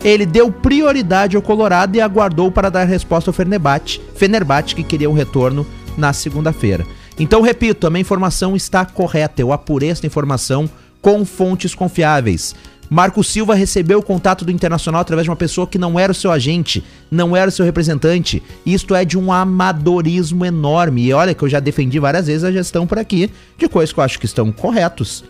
[0.03, 5.09] Ele deu prioridade ao Colorado e aguardou para dar resposta ao Fenerbahçe, Fenerbahçe que queria
[5.09, 6.85] um retorno na segunda-feira.
[7.19, 9.41] Então, repito, a minha informação está correta.
[9.41, 10.69] Eu apurei essa informação
[11.01, 12.55] com fontes confiáveis.
[12.89, 16.15] Marco Silva recebeu o contato do Internacional através de uma pessoa que não era o
[16.15, 18.41] seu agente, não era o seu representante.
[18.65, 21.05] Isto é de um amadorismo enorme.
[21.05, 23.99] E olha que eu já defendi várias vezes a gestão por aqui de coisas que
[23.99, 25.23] eu acho que estão corretos.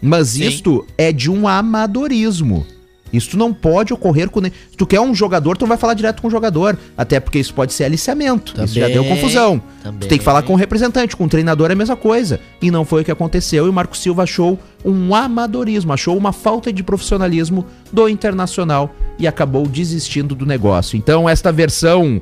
[0.00, 0.46] Mas Sim.
[0.46, 2.64] isto é de um amadorismo.
[3.12, 4.42] Isso não pode ocorrer com.
[4.42, 6.78] Se tu quer um jogador, tu vai falar direto com o jogador.
[6.96, 8.54] Até porque isso pode ser aliciamento.
[8.64, 9.58] isso já deu Também, confusão.
[9.58, 10.08] Tu também.
[10.08, 12.40] tem que falar com o representante, com o treinador é a mesma coisa.
[12.60, 13.66] E não foi o que aconteceu.
[13.66, 19.26] E o Marco Silva achou um amadorismo, achou uma falta de profissionalismo do Internacional e
[19.26, 20.96] acabou desistindo do negócio.
[20.96, 22.20] Então, esta versão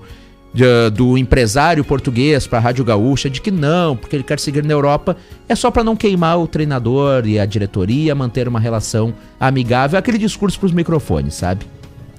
[0.52, 4.64] de- do empresário português para a Rádio Gaúcha de que não, porque ele quer seguir
[4.64, 5.16] na Europa,
[5.48, 9.98] é só para não queimar o treinador e a diretoria, manter uma relação amigável.
[9.98, 11.66] Aquele discurso para os microfones, sabe?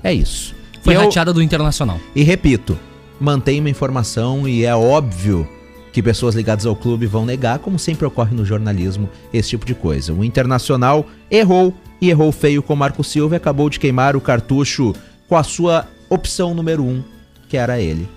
[0.03, 0.55] É isso.
[0.83, 1.99] Foi rateada do Internacional.
[2.15, 2.77] e repito,
[3.19, 5.47] mantém uma informação e é óbvio
[5.93, 9.75] que pessoas ligadas ao clube vão negar, como sempre ocorre no jornalismo, esse tipo de
[9.75, 10.13] coisa.
[10.13, 14.21] O Internacional errou e errou feio com o Marco Silva e acabou de queimar o
[14.21, 14.95] cartucho
[15.27, 17.03] com a sua opção número um,
[17.49, 18.07] que era ele.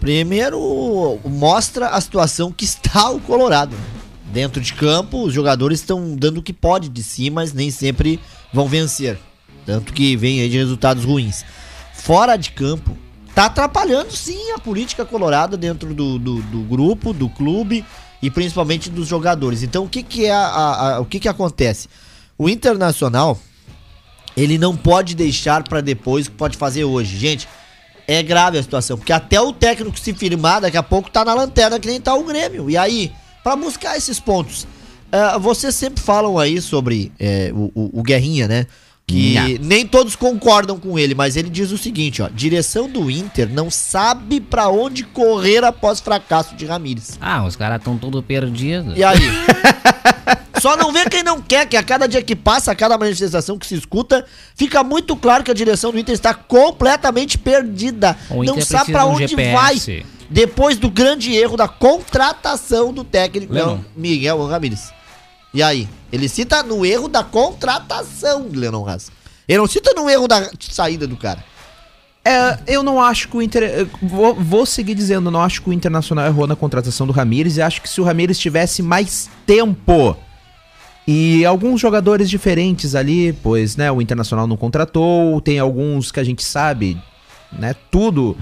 [0.00, 3.76] Primeiro, mostra a situação que está o Colorado.
[4.32, 8.20] Dentro de campo, os jogadores estão dando o que pode de si, mas nem sempre
[8.52, 9.18] vão vencer.
[9.64, 11.44] Tanto que vem aí de resultados ruins.
[11.94, 12.96] Fora de campo,
[13.34, 17.84] tá atrapalhando sim a política colorada dentro do, do, do grupo, do clube
[18.20, 19.62] e principalmente dos jogadores.
[19.62, 21.88] Então o que que é a, a- a- o que que acontece?
[22.36, 23.38] O Internacional
[24.36, 27.16] ele não pode deixar pra depois o que pode fazer hoje.
[27.16, 27.48] Gente,
[28.06, 31.34] é grave a situação, porque até o técnico se firmar daqui a pouco tá na
[31.34, 32.68] lanterna que nem tá o Grêmio.
[32.68, 34.66] E aí, pra buscar esses pontos,
[35.12, 38.66] ah, vocês sempre falam aí sobre é, o, o- o Guerrinha, né?
[39.06, 43.48] Que nem todos concordam com ele, mas ele diz o seguinte, ó: direção do Inter
[43.50, 47.18] não sabe pra onde correr após fracasso de Ramires.
[47.20, 48.96] Ah, os caras estão todos perdidos.
[48.96, 49.20] E aí?
[50.60, 53.58] Só não vê quem não quer, que a cada dia que passa, a cada manifestação
[53.58, 54.24] que se escuta,
[54.54, 58.16] fica muito claro que a direção do Inter está completamente perdida.
[58.30, 59.76] O não Inter sabe um onde vai.
[60.30, 63.80] Depois do grande erro da contratação do técnico Lennon.
[63.94, 64.90] Miguel Ramírez.
[65.54, 65.88] E aí?
[66.12, 69.10] Ele cita no erro da contratação Lennon Haas.
[69.48, 71.44] Ele não cita no erro da saída do cara.
[72.24, 73.62] É, eu não acho que o Inter.
[73.62, 77.56] eu Vou, vou seguir dizendo, não acho que o Internacional errou na contratação do Ramires
[77.56, 80.16] e acho que se o Ramires tivesse mais tempo
[81.06, 86.24] e alguns jogadores diferentes ali, pois, né, o Internacional não contratou, tem alguns que a
[86.24, 87.00] gente sabe,
[87.52, 88.36] né, tudo.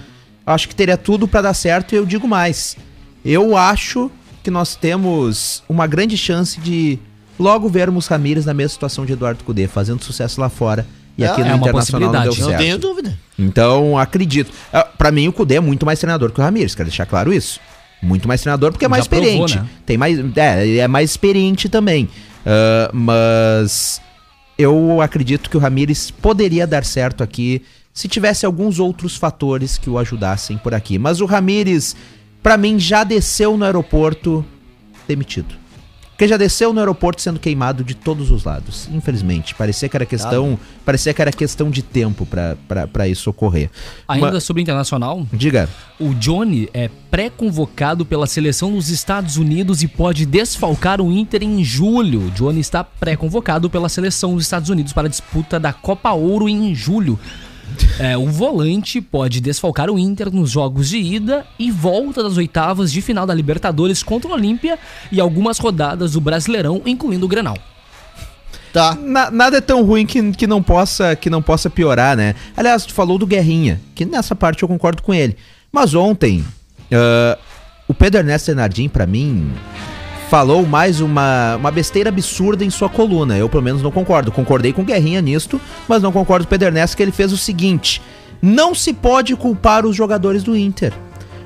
[0.47, 2.77] Acho que teria tudo pra dar certo e eu digo mais.
[3.25, 4.11] Eu acho
[4.43, 6.99] que nós temos uma grande chance de
[7.39, 10.87] logo vermos Ramires na mesma situação de Eduardo Cudê, fazendo sucesso lá fora.
[11.17, 12.51] E É, aqui no é Internacional não deu certo.
[12.51, 13.19] Não tenho dúvida.
[13.39, 14.51] Então, acredito.
[14.73, 17.33] Ah, Pra mim, o Cudê é muito mais treinador que o Ramires, quero deixar claro
[17.33, 17.61] isso.
[18.03, 19.59] Muito mais treinador porque é mais provou, experiente.
[19.59, 19.67] né?
[19.87, 22.09] Tem mais, é, é mais experiente também.
[22.45, 24.01] Ah, mas
[24.59, 27.63] eu acredito que o Ramires poderia dar certo aqui
[27.93, 30.99] se tivesse alguns outros fatores que o ajudassem por aqui.
[30.99, 31.95] Mas o Ramires,
[32.43, 34.45] pra mim, já desceu no aeroporto
[35.07, 35.63] demitido.
[36.11, 38.87] Porque já desceu no aeroporto sendo queimado de todos os lados.
[38.93, 39.55] Infelizmente.
[39.57, 42.25] Parecia que era questão, parecia que era questão de tempo
[42.93, 43.71] pra isso ocorrer.
[44.07, 45.69] Ainda Ma- sobre o Internacional, Diga.
[45.99, 51.65] o Johnny é pré-convocado pela seleção dos Estados Unidos e pode desfalcar o Inter em
[51.65, 52.27] julho.
[52.27, 56.49] O Johnny está pré-convocado pela seleção dos Estados Unidos para a disputa da Copa Ouro
[56.49, 57.19] em julho.
[57.99, 62.91] É, o volante pode desfalcar o Inter nos jogos de ida e volta das oitavas
[62.93, 64.79] de final da Libertadores contra o Olímpia
[65.11, 67.57] e algumas rodadas do Brasileirão, incluindo o Grenal.
[68.73, 68.97] Tá.
[69.01, 72.35] Na- nada é tão ruim que, que, não possa, que não possa piorar, né?
[72.57, 75.37] Aliás, tu falou do Guerrinha, que nessa parte eu concordo com ele.
[75.71, 76.43] Mas ontem,
[76.91, 77.39] ah,
[77.87, 79.53] o Pedro Ernesto Enardim, pra mim,
[80.33, 83.37] falou mais uma, uma besteira absurda em sua coluna.
[83.37, 84.33] Eu, pelo menos, não concordo.
[84.33, 87.37] Concordei com Guerrinha nisto, mas não concordo com o Pedro Ernesto que ele fez o
[87.37, 88.01] seguinte:
[88.41, 90.95] não se pode culpar os jogadores do Inter.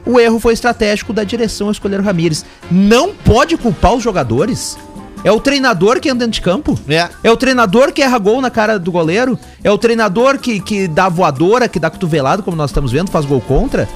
[0.07, 2.47] O erro foi estratégico da direção a escolher o Ramires.
[2.71, 4.79] Não pode culpar os jogadores?
[5.25, 6.79] É o treinador que anda dentro de campo?
[6.89, 7.09] É.
[7.25, 9.37] É o treinador que erra gol na cara do goleiro?
[9.65, 13.27] É o treinador que, que dá voadora, que dá cotovelado, como nós estamos vendo, faz
[13.27, 13.89] gol contra?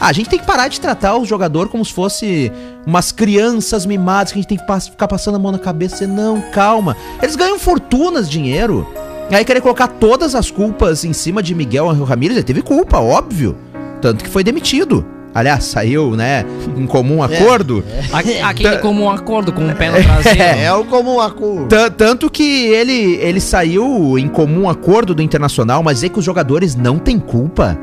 [0.00, 2.50] Ah, a gente tem que parar de tratar o jogador como se fosse
[2.86, 6.04] umas crianças mimadas que a gente tem que pas- ficar passando a mão na cabeça
[6.04, 6.96] e não, calma.
[7.22, 8.86] Eles ganham fortunas, dinheiro.
[9.30, 13.56] Aí querer colocar todas as culpas em cima de Miguel Ramírez, ele teve culpa, óbvio.
[14.00, 15.06] Tanto que foi demitido.
[15.34, 16.44] Aliás, saiu, né,
[16.76, 17.82] em comum acordo.
[18.12, 18.18] A-
[18.50, 20.42] Aquele como um acordo com o pé no traseiro.
[20.42, 21.66] É o comum acordo.
[21.66, 26.24] Ta- Tanto que ele, ele saiu em comum acordo do Internacional, mas dizer que os
[26.24, 27.76] jogadores não têm culpa.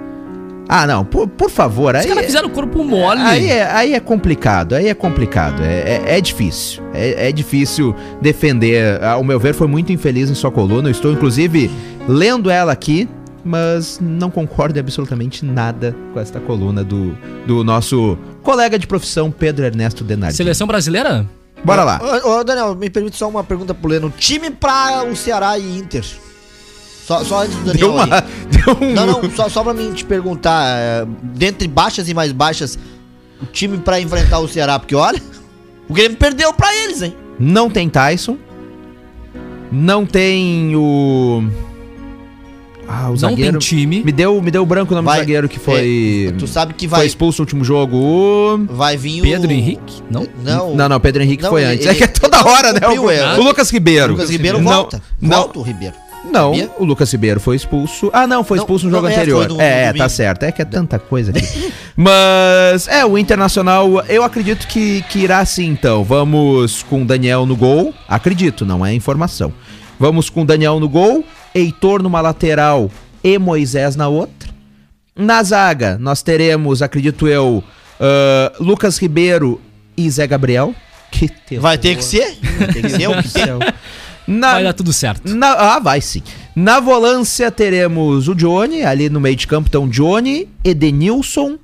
[0.69, 1.95] Ah, não, por, por favor.
[1.95, 3.19] Os Aí, caras fizeram o corpo mole.
[3.21, 5.61] aí, é, aí é complicado, aí é complicado.
[5.63, 6.81] É, é, é difícil.
[6.93, 9.03] É, é difícil defender.
[9.03, 10.87] Ao meu ver, foi muito infeliz em sua coluna.
[10.87, 11.69] Eu estou, inclusive,
[12.07, 13.09] lendo ela aqui,
[13.43, 19.29] mas não concordo em absolutamente nada com esta coluna do, do nosso colega de profissão,
[19.31, 20.37] Pedro Ernesto Denardi.
[20.37, 21.25] Seleção brasileira?
[21.63, 22.01] Bora lá.
[22.23, 24.11] Ô, ô, Daniel, me permite só uma pergunta pro Leno.
[24.17, 26.03] Time pra o Ceará e Inter.
[27.05, 28.03] Só, só antes do Daniel Deu uma.
[28.15, 28.23] aí.
[28.51, 32.31] Deu um, Não, não, só, só pra mim te perguntar, é, dentre baixas e mais
[32.31, 32.77] baixas,
[33.41, 35.21] o time pra enfrentar o Ceará, porque olha,
[35.89, 37.15] o Grêmio perdeu pra eles, hein?
[37.39, 38.37] Não tem Tyson.
[39.71, 41.43] Não tem o.
[42.87, 43.51] Ah, o Não zagueiro.
[43.57, 44.03] tem time.
[44.03, 46.27] Me deu, me deu branco o nome Vai- do zagueiro que foi.
[46.29, 48.59] é, tu sabe que Foi vai, expulso no último jogo.
[48.69, 49.51] Vai vir Pedro o...
[49.53, 50.03] Henrique?
[50.11, 50.27] Não?
[50.43, 51.85] Não, Não, não, Pedro Henrique Não, foi ele- antes.
[51.85, 52.81] ele- é que é toda hora, né?
[52.99, 53.37] O, é.
[53.39, 54.09] o Lucas Ribeiro.
[54.13, 55.01] o Lucas Ribeiro Não, volta.
[55.21, 55.95] Não, Volta o Ribeiro.
[56.25, 56.71] Não, Sabia?
[56.77, 58.09] o Lucas Ribeiro foi expulso.
[58.13, 59.47] Ah, não, foi Não, expulso no não, jogo é, anterior.
[59.47, 59.97] no- no é, é, domingo.
[60.03, 60.43] tá certo.
[60.43, 61.73] É que é tanta coisa aqui.
[61.95, 66.03] Mas, é, o Internacional, eu acredito que, que irá sim, então.
[66.03, 67.93] Vamos com o Daniel no gol.
[68.07, 69.51] Acredito, não é informação.
[69.99, 72.89] Vamos com o Daniel no gol, Heitor numa lateral
[73.23, 74.49] e Moisés na outra.
[75.15, 77.63] Na zaga, nós teremos, acredito eu,
[77.99, 79.61] ah, Lucas Ribeiro
[79.95, 80.73] e Zé Gabriel.
[81.11, 81.61] Que terror.
[81.61, 82.37] Vai ter que ser?
[82.73, 83.29] Tem que ser o que.
[84.27, 85.33] Na, Vai dar tudo certo.
[85.33, 86.21] na- ah, vai sim.
[86.55, 91.57] Na volância teremos o Johnny, ali no meio de campo estão Johnny, Edenilson,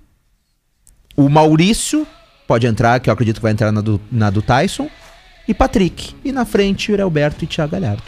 [1.16, 2.06] o Maurício,
[2.48, 4.90] pode entrar, que eu acredito que vai entrar na do, na do Tyson,
[5.48, 6.14] e Patrick.
[6.24, 8.04] E na frente, o Alberto e Thiago Galhardo.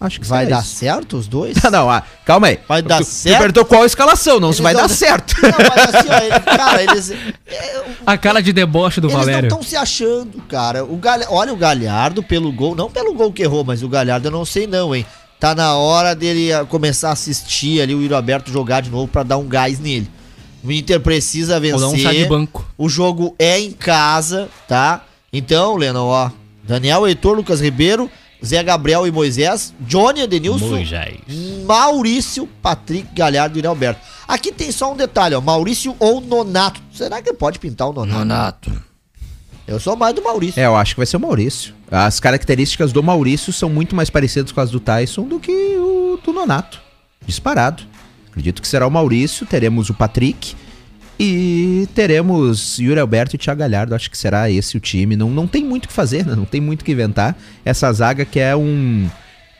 [0.00, 0.76] Acho que Vai dar isso.
[0.76, 1.54] certo os dois?
[1.62, 2.58] Não, não, ah, calma aí.
[2.66, 3.36] Vai dar Tu- certo?
[3.36, 5.34] Tu perguntou qual a escalação, não se Eles vai não- dar certo.
[5.42, 7.10] Não, mas assim, ó, ele- cara, eles.
[7.10, 9.48] é, o- A cara de deboche do Eles não Valério.
[9.48, 10.84] estão se achando, cara.
[10.84, 11.26] O Galha...
[11.28, 14.44] Olha o Galhardo pelo gol, não pelo gol que errou, mas o Galhardo eu não
[14.46, 15.04] sei não, hein.
[15.38, 19.06] Tá na hora dele ah, começar a assistir ali o Iro Aberto jogar de novo
[19.06, 20.10] pra dar um gás nele.
[20.64, 22.28] O Inter precisa Ou dar um chá de vencer.
[22.28, 22.66] banco.
[22.78, 25.02] O jogo é em casa, tá?
[25.32, 26.30] Então, Lennon, ó.
[26.64, 28.10] Daniel Heitor, Lucas Ribeiro,
[28.44, 30.82] Zé Gabriel e Moisés, Johnny Edenilson,
[31.66, 34.00] Maurício, Patrick, Galhardo e Alberto.
[34.26, 35.40] Aqui tem só um detalhe, ó.
[35.40, 36.80] Maurício ou Nonato.
[36.92, 38.18] Será que pode pintar o Nonato?
[38.18, 38.82] Nonato.
[39.66, 40.60] Eu sou mais do Maurício.
[40.60, 41.74] É, eu acho que vai ser o Maurício.
[41.90, 46.18] As características do Maurício são muito mais parecidas com as do Tyson do que o
[46.24, 46.80] do Nonato.
[47.26, 47.84] Disparado.
[48.28, 50.54] Acredito que será o Maurício, teremos o Patrick
[51.22, 53.94] e teremos Yuri Alberto e Thiago Galhardo.
[53.94, 55.16] Acho que será esse o time.
[55.16, 56.34] Não, não tem muito o que fazer, né?
[56.34, 57.36] Não tem muito o que inventar.
[57.64, 59.08] Essa zaga que é um.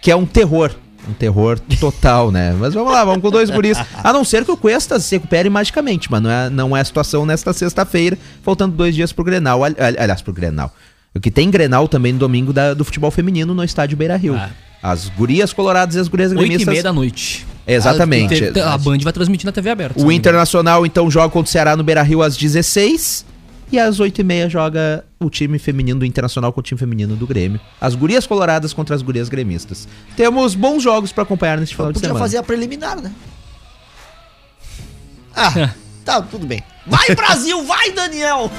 [0.00, 0.74] que é um terror.
[1.08, 2.54] Um terror total, né?
[2.58, 3.78] Mas vamos lá, vamos com dois guris.
[4.04, 6.84] A não ser que o Cuesta se recupere magicamente, mas não é, não é a
[6.84, 9.64] situação nesta sexta-feira, faltando dois dias pro Grenal.
[9.64, 10.74] Ali- ali- Aliás, pro Grenal.
[11.14, 14.34] O que tem Grenal também no domingo da- do futebol feminino no estádio Beira Rio.
[14.36, 14.50] Ah.
[14.82, 16.72] As gurias coloradas e as gurias Oito e gremistas.
[16.72, 17.46] meia da noite.
[17.66, 18.52] Exatamente.
[18.52, 20.02] Te- A Band vai transmitir na TV aberta.
[20.02, 23.24] O Internacional, então, joga contra o Ceará no Beira Rio às 16
[23.70, 27.60] e às 8h30 joga o time feminino do Internacional com o time feminino do Grêmio.
[27.80, 29.86] As gurias coloradas contra as gurias gremistas.
[30.16, 32.24] Temos bons jogos pra acompanhar neste final de Podia semana.
[32.24, 33.12] fazer a preliminar, né?
[35.36, 35.70] Ah,
[36.04, 36.62] tá, tudo bem.
[36.86, 37.64] Vai, Brasil!
[37.64, 38.50] Vai, Daniel!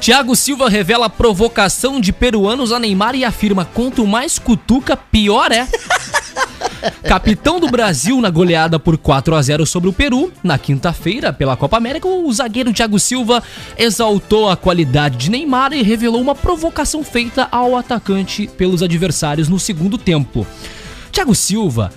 [0.00, 5.66] Thiago Silva revela provocação de peruanos a Neymar e afirma: quanto mais cutuca, pior é.
[7.02, 11.56] Capitão do Brasil na goleada por 4 a 0 sobre o Peru, na quinta-feira, pela
[11.56, 13.42] Copa América, o zagueiro Thiago Silva
[13.76, 19.58] exaltou a qualidade de Neymar e revelou uma provocação feita ao atacante pelos adversários no
[19.58, 20.46] segundo tempo.
[21.10, 21.90] Thiago Silva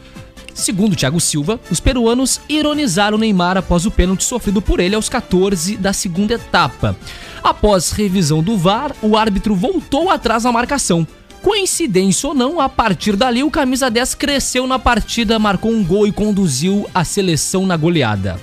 [0.53, 5.77] Segundo Thiago Silva, os peruanos ironizaram Neymar após o pênalti sofrido por ele aos 14
[5.77, 6.95] da segunda etapa.
[7.43, 11.07] Após revisão do VAR, o árbitro voltou atrás na marcação.
[11.41, 16.05] Coincidência ou não, a partir dali o camisa 10 cresceu na partida, marcou um gol
[16.05, 18.39] e conduziu a seleção na goleada.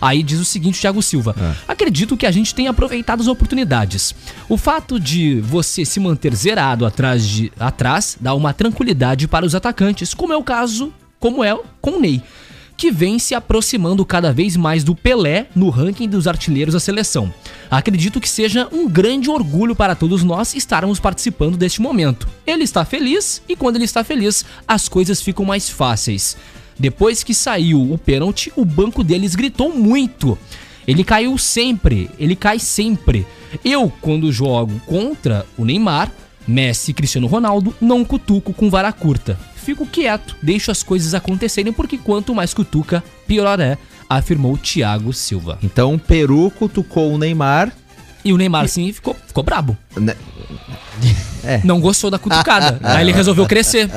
[0.00, 1.34] Aí diz o seguinte, Thiago Silva:
[1.66, 4.14] Acredito que a gente tem aproveitado as oportunidades.
[4.48, 9.54] O fato de você se manter zerado atrás, de, atrás dá uma tranquilidade para os
[9.54, 12.22] atacantes, como é o caso, como é com o Ney,
[12.76, 17.34] que vem se aproximando cada vez mais do Pelé no ranking dos artilheiros da seleção.
[17.68, 22.28] Acredito que seja um grande orgulho para todos nós estarmos participando deste momento.
[22.46, 26.36] Ele está feliz e quando ele está feliz, as coisas ficam mais fáceis.
[26.78, 30.38] Depois que saiu o pênalti, o banco deles gritou muito.
[30.86, 33.26] Ele caiu sempre, ele cai sempre.
[33.64, 36.12] Eu, quando jogo contra o Neymar,
[36.46, 39.38] Messi e Cristiano Ronaldo, não cutuco com vara curta.
[39.68, 43.76] Fico quieto, deixo as coisas acontecerem porque quanto mais cutuca, pior é,
[44.08, 45.58] afirmou Thiago Silva.
[45.62, 47.70] Então, o Peru cutucou o Neymar.
[48.24, 49.76] E o Neymar, sim, ficou, ficou brabo.
[49.94, 50.16] né?
[51.44, 51.60] É.
[51.64, 52.80] Não gostou da cutucada.
[52.82, 53.90] Aí ele resolveu crescer.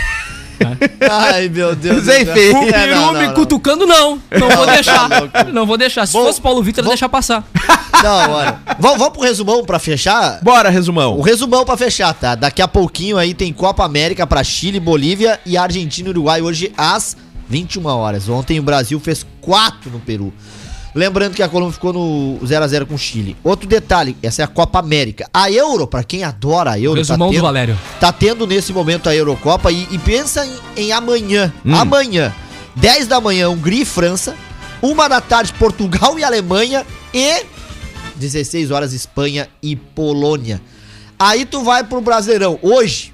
[1.10, 2.04] Ai, meu Deus.
[2.04, 2.52] Mas enfim.
[2.52, 3.34] O É, Peru não, não, me não.
[3.34, 4.20] cutucando, não.
[4.30, 5.08] Não vou deixar.
[5.52, 6.06] Não vou deixar.
[6.06, 7.44] Se Bom, fosse Paulo Vitor, eu ia deixar passar.
[8.02, 8.58] Não, olha.
[8.78, 10.38] Vamos, vamos pro resumão pra fechar?
[10.42, 11.18] Bora, O resumão.
[11.22, 12.34] resumão pra fechar, tá?
[12.34, 16.70] Daqui a pouquinho aí tem Copa América pra Chile, Bolívia e Argentina e Uruguai hoje
[16.76, 17.16] às
[17.48, 18.28] 21 horas.
[18.28, 20.30] Ontem o Brasil fez 4 no Peru.
[20.96, 23.36] Lembrando que a Colômbia ficou no 0x0 com o Chile.
[23.44, 25.28] Outro detalhe, essa é a Copa América.
[25.32, 27.78] A Euro, pra quem adora a Euro, Resumão do tendo, Valério.
[28.00, 31.52] tá tendo nesse momento a Eurocopa e, e pensa em, em amanhã.
[31.62, 31.74] Hum.
[31.74, 32.34] Amanhã,
[32.76, 34.34] 10 da manhã, Hungria e França.
[34.82, 36.86] 1 da tarde, Portugal e Alemanha.
[37.12, 37.44] E
[38.16, 40.62] 16 horas, Espanha e Polônia.
[41.18, 42.58] Aí tu vai pro Brasileirão.
[42.62, 43.12] Hoje,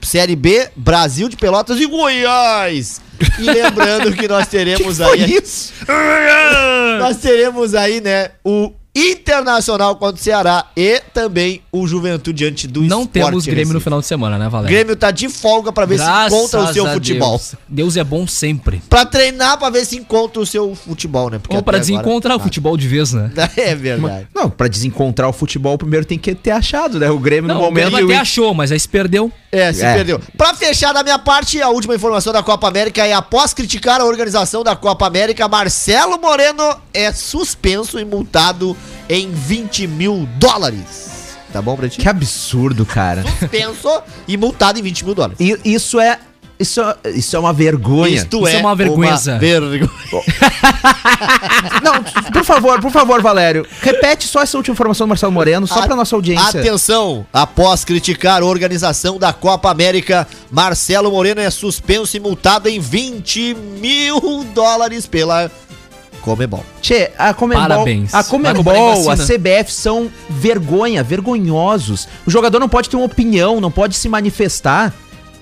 [0.00, 3.00] Série B, Brasil de Pelotas e Goiás.
[3.38, 5.36] E lembrando que nós teremos aí.
[5.36, 5.72] isso?
[6.98, 12.82] Nós teremos aí, né, o Internacional contra o Ceará e também o Juventude diante do
[12.82, 13.84] Não Sport temos Grêmio no Recife.
[13.84, 14.76] final de semana, né, O Valério?
[14.76, 17.30] Grêmio tá de folga pra ver se Graças encontra o seu futebol.
[17.30, 17.54] Deus.
[17.68, 18.82] Deus é bom sempre.
[18.90, 21.38] Pra treinar pra ver se encontra o seu futebol, né?
[21.38, 23.30] Porque Ou pra até agora- desencontrar o futebol de vez, né?
[23.56, 24.28] É verdade.
[24.34, 27.10] Não, pra desencontrar o futebol, primeiro tem que ter achado, né?
[27.10, 27.90] O Grêmio Não, no o momento.
[27.92, 29.32] Grêmio e o até achou, mas aí se perdeu.
[29.50, 29.94] É, se É.
[29.94, 30.20] perdeu.
[30.36, 34.04] Pra fechar da minha parte, a última informação da Copa América é após criticar a
[34.04, 36.62] organização da Copa América, Marcelo Moreno
[36.92, 38.76] é suspenso e multado
[39.08, 41.12] em 20 mil dólares.
[41.52, 41.98] Tá bom pra ti?
[41.98, 43.22] Que absurdo, cara.
[43.38, 45.36] Suspenso e multado em 20 mil dólares.
[45.38, 46.18] E isso é
[46.58, 46.80] isso,
[47.14, 48.14] isso é uma vergonha.
[48.14, 49.16] Isto Isso é uma vergonha.
[49.16, 49.90] vergonha.
[51.82, 52.02] Não,
[52.32, 53.66] por favor, por favor, Valério.
[53.80, 56.60] Repete só essa última informação do Marcelo Moreno, só A- pra nossa audiência.
[56.60, 62.78] Atenção, após criticar a organização da Copa América, Marcelo Moreno é suspenso e multado em
[62.78, 65.50] 20 mil dólares pela
[66.22, 66.64] Comebol.
[66.80, 68.14] Tchê, a Comembol, Parabéns.
[68.14, 69.16] a Comembol, a.
[69.16, 72.08] CBF são vergonha, vergonhosos.
[72.26, 74.92] O jogador não pode ter uma opinião, não pode se manifestar.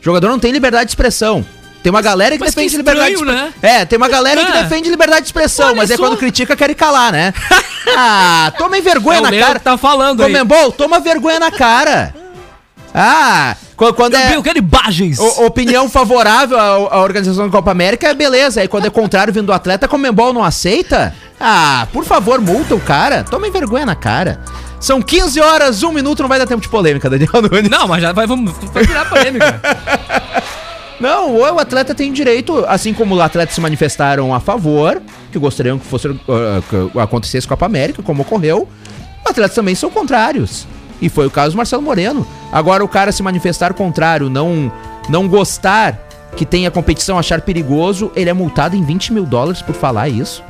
[0.00, 1.44] O jogador não tem liberdade de expressão.
[1.82, 3.62] Tem uma galera que mas que defende liberdade de estranho, expressão.
[3.70, 3.80] né?
[3.80, 4.62] É, tem uma galera que É.
[4.64, 6.02] defende liberdade de expressão, Olha mas é só.
[6.02, 7.32] quando critica quer calar, né?
[7.96, 9.58] ah, tomem vergonha É na cara.
[9.60, 10.26] tá falando aí.
[10.30, 12.14] Comembol, toma vergonha na cara.
[12.94, 14.34] Ah, qu- quando é...
[14.34, 15.18] Eu quero imagens.
[15.18, 16.64] O- opinião favorável à,
[16.96, 18.60] à organização da Copa América é beleza.
[18.60, 21.14] Aí quando é contrário vindo do atleta, Comembol não aceita?
[21.38, 23.22] Ah, por favor, multa o cara.
[23.24, 24.40] Tomem vergonha na cara.
[24.80, 27.70] São 15 horas, 1 minuto, não vai dar tempo de polêmica, Daniel Nunes.
[27.70, 29.60] Não, mas já vai, vamos, vai virar polêmica.
[30.98, 35.00] Não, o atleta tem direito, assim como os atletas se manifestaram a favor,
[35.32, 36.62] que gostariam que fosse ah,
[36.92, 38.68] que acontecesse Copa América, como ocorreu,
[39.24, 40.66] atletas também são contrários.
[41.00, 42.26] E foi o caso do Marcelo Moreno.
[42.52, 44.70] Agora o cara se manifestar contrário, não,
[45.08, 45.98] não gostar
[46.36, 50.42] que tenha competição, achar perigoso, ele é multado em 20 mil dólares por falar isso.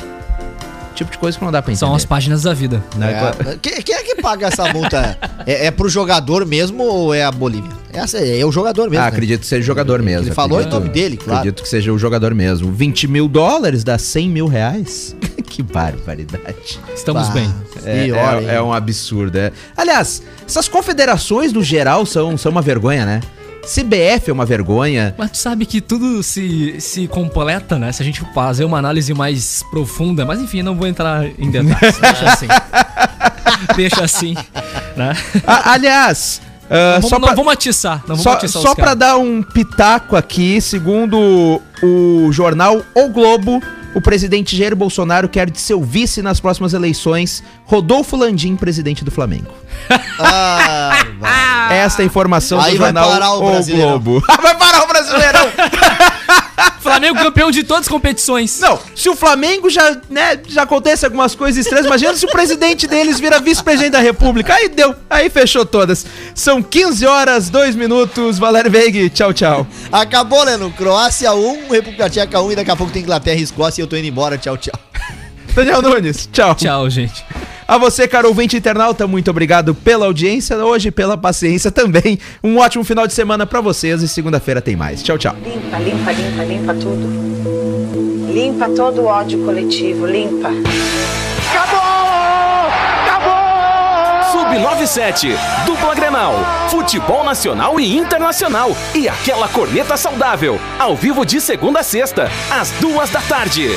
[1.01, 1.79] Tipo de coisa que não dá pra entender.
[1.87, 2.85] São as páginas da vida.
[3.01, 5.17] É, quem, quem é que paga essa multa?
[5.47, 7.71] É, é pro jogador mesmo ou é a Bolívia?
[7.91, 8.99] Essa é, é o jogador mesmo.
[8.99, 9.09] Ah, né?
[9.09, 10.27] acredito que seja o jogador mesmo.
[10.27, 11.39] Ele falou em acredito- nome dele, claro.
[11.39, 12.71] Acredito que seja o jogador mesmo.
[12.71, 15.17] 20 mil dólares dá 100 mil reais?
[15.49, 16.79] que barbaridade.
[16.95, 17.55] Estamos Bah, bem.
[17.83, 19.39] É, pior, é- é um absurdo.
[19.39, 19.53] é.
[19.75, 23.21] Aliás, essas confederações no geral são, são uma vergonha, né?
[23.63, 25.15] CBF é uma vergonha.
[25.19, 27.93] Mas tu sabe que tudo se, se completa, né?
[27.93, 30.25] Se a gente fazer uma análise mais profunda.
[30.25, 31.99] Mas enfim, não vou entrar em detalhes.
[32.01, 32.47] Deixa assim.
[33.77, 34.35] Deixa assim.
[34.97, 35.13] Né?
[35.47, 36.41] A- aliás,
[36.71, 37.99] ah, Não, só vamos, pra, não vamos atiçar.
[38.01, 38.97] Não vamos só, atiçar só caras.
[38.97, 43.61] dar um pitaco aqui, segundo o jornal O Globo,
[43.95, 49.11] o presidente Jair Bolsonaro quer de seu vice nas próximas eleições Rodolfo Landim, presidente do
[49.11, 49.51] Flamengo.
[50.23, 50.91] Ah.
[51.71, 54.01] Esta é a informação Aí do vai jornal parar o O Brasileirão.
[54.01, 54.25] Globo.
[54.43, 55.49] vai parar o Brasileirão!
[56.81, 58.59] Flamengo campeão de todas as competições.
[58.59, 62.87] Não, se o Flamengo já, né, já acontece algumas coisas estranhas, imagina se o presidente
[62.87, 64.55] deles vira vice-presidente da República.
[64.55, 66.05] Aí deu, aí fechou todas.
[66.35, 68.39] São 15 horas, 2 minutos.
[68.39, 69.67] Valério Veig, tchau, tchau.
[69.93, 70.71] Acabou, Leno.
[70.73, 73.87] Croácia 1, República Tcheca 1 e daqui a pouco tem Inglaterra e Escócia e eu
[73.87, 74.37] tô indo embora.
[74.39, 74.75] Tchau, tchau.
[75.61, 76.55] Daniel Nunes, tchau.
[76.55, 77.23] Tchau, gente.
[77.69, 82.19] A você, caro ouvinte internauta, muito obrigado pela audiência hoje, pela paciência também.
[82.43, 85.03] Um ótimo final de semana pra vocês e segunda-feira tem mais.
[85.03, 85.37] Tchau, tchau.
[85.45, 88.33] Limpa, limpa, limpa, limpa tudo.
[88.33, 90.49] Limpa todo o ódio coletivo, limpa.
[94.33, 95.37] Sub97,
[95.67, 96.35] dupla Grenal,
[96.71, 102.71] futebol nacional e internacional e aquela corneta saudável, ao vivo de segunda a sexta, às
[102.81, 103.69] duas da tarde.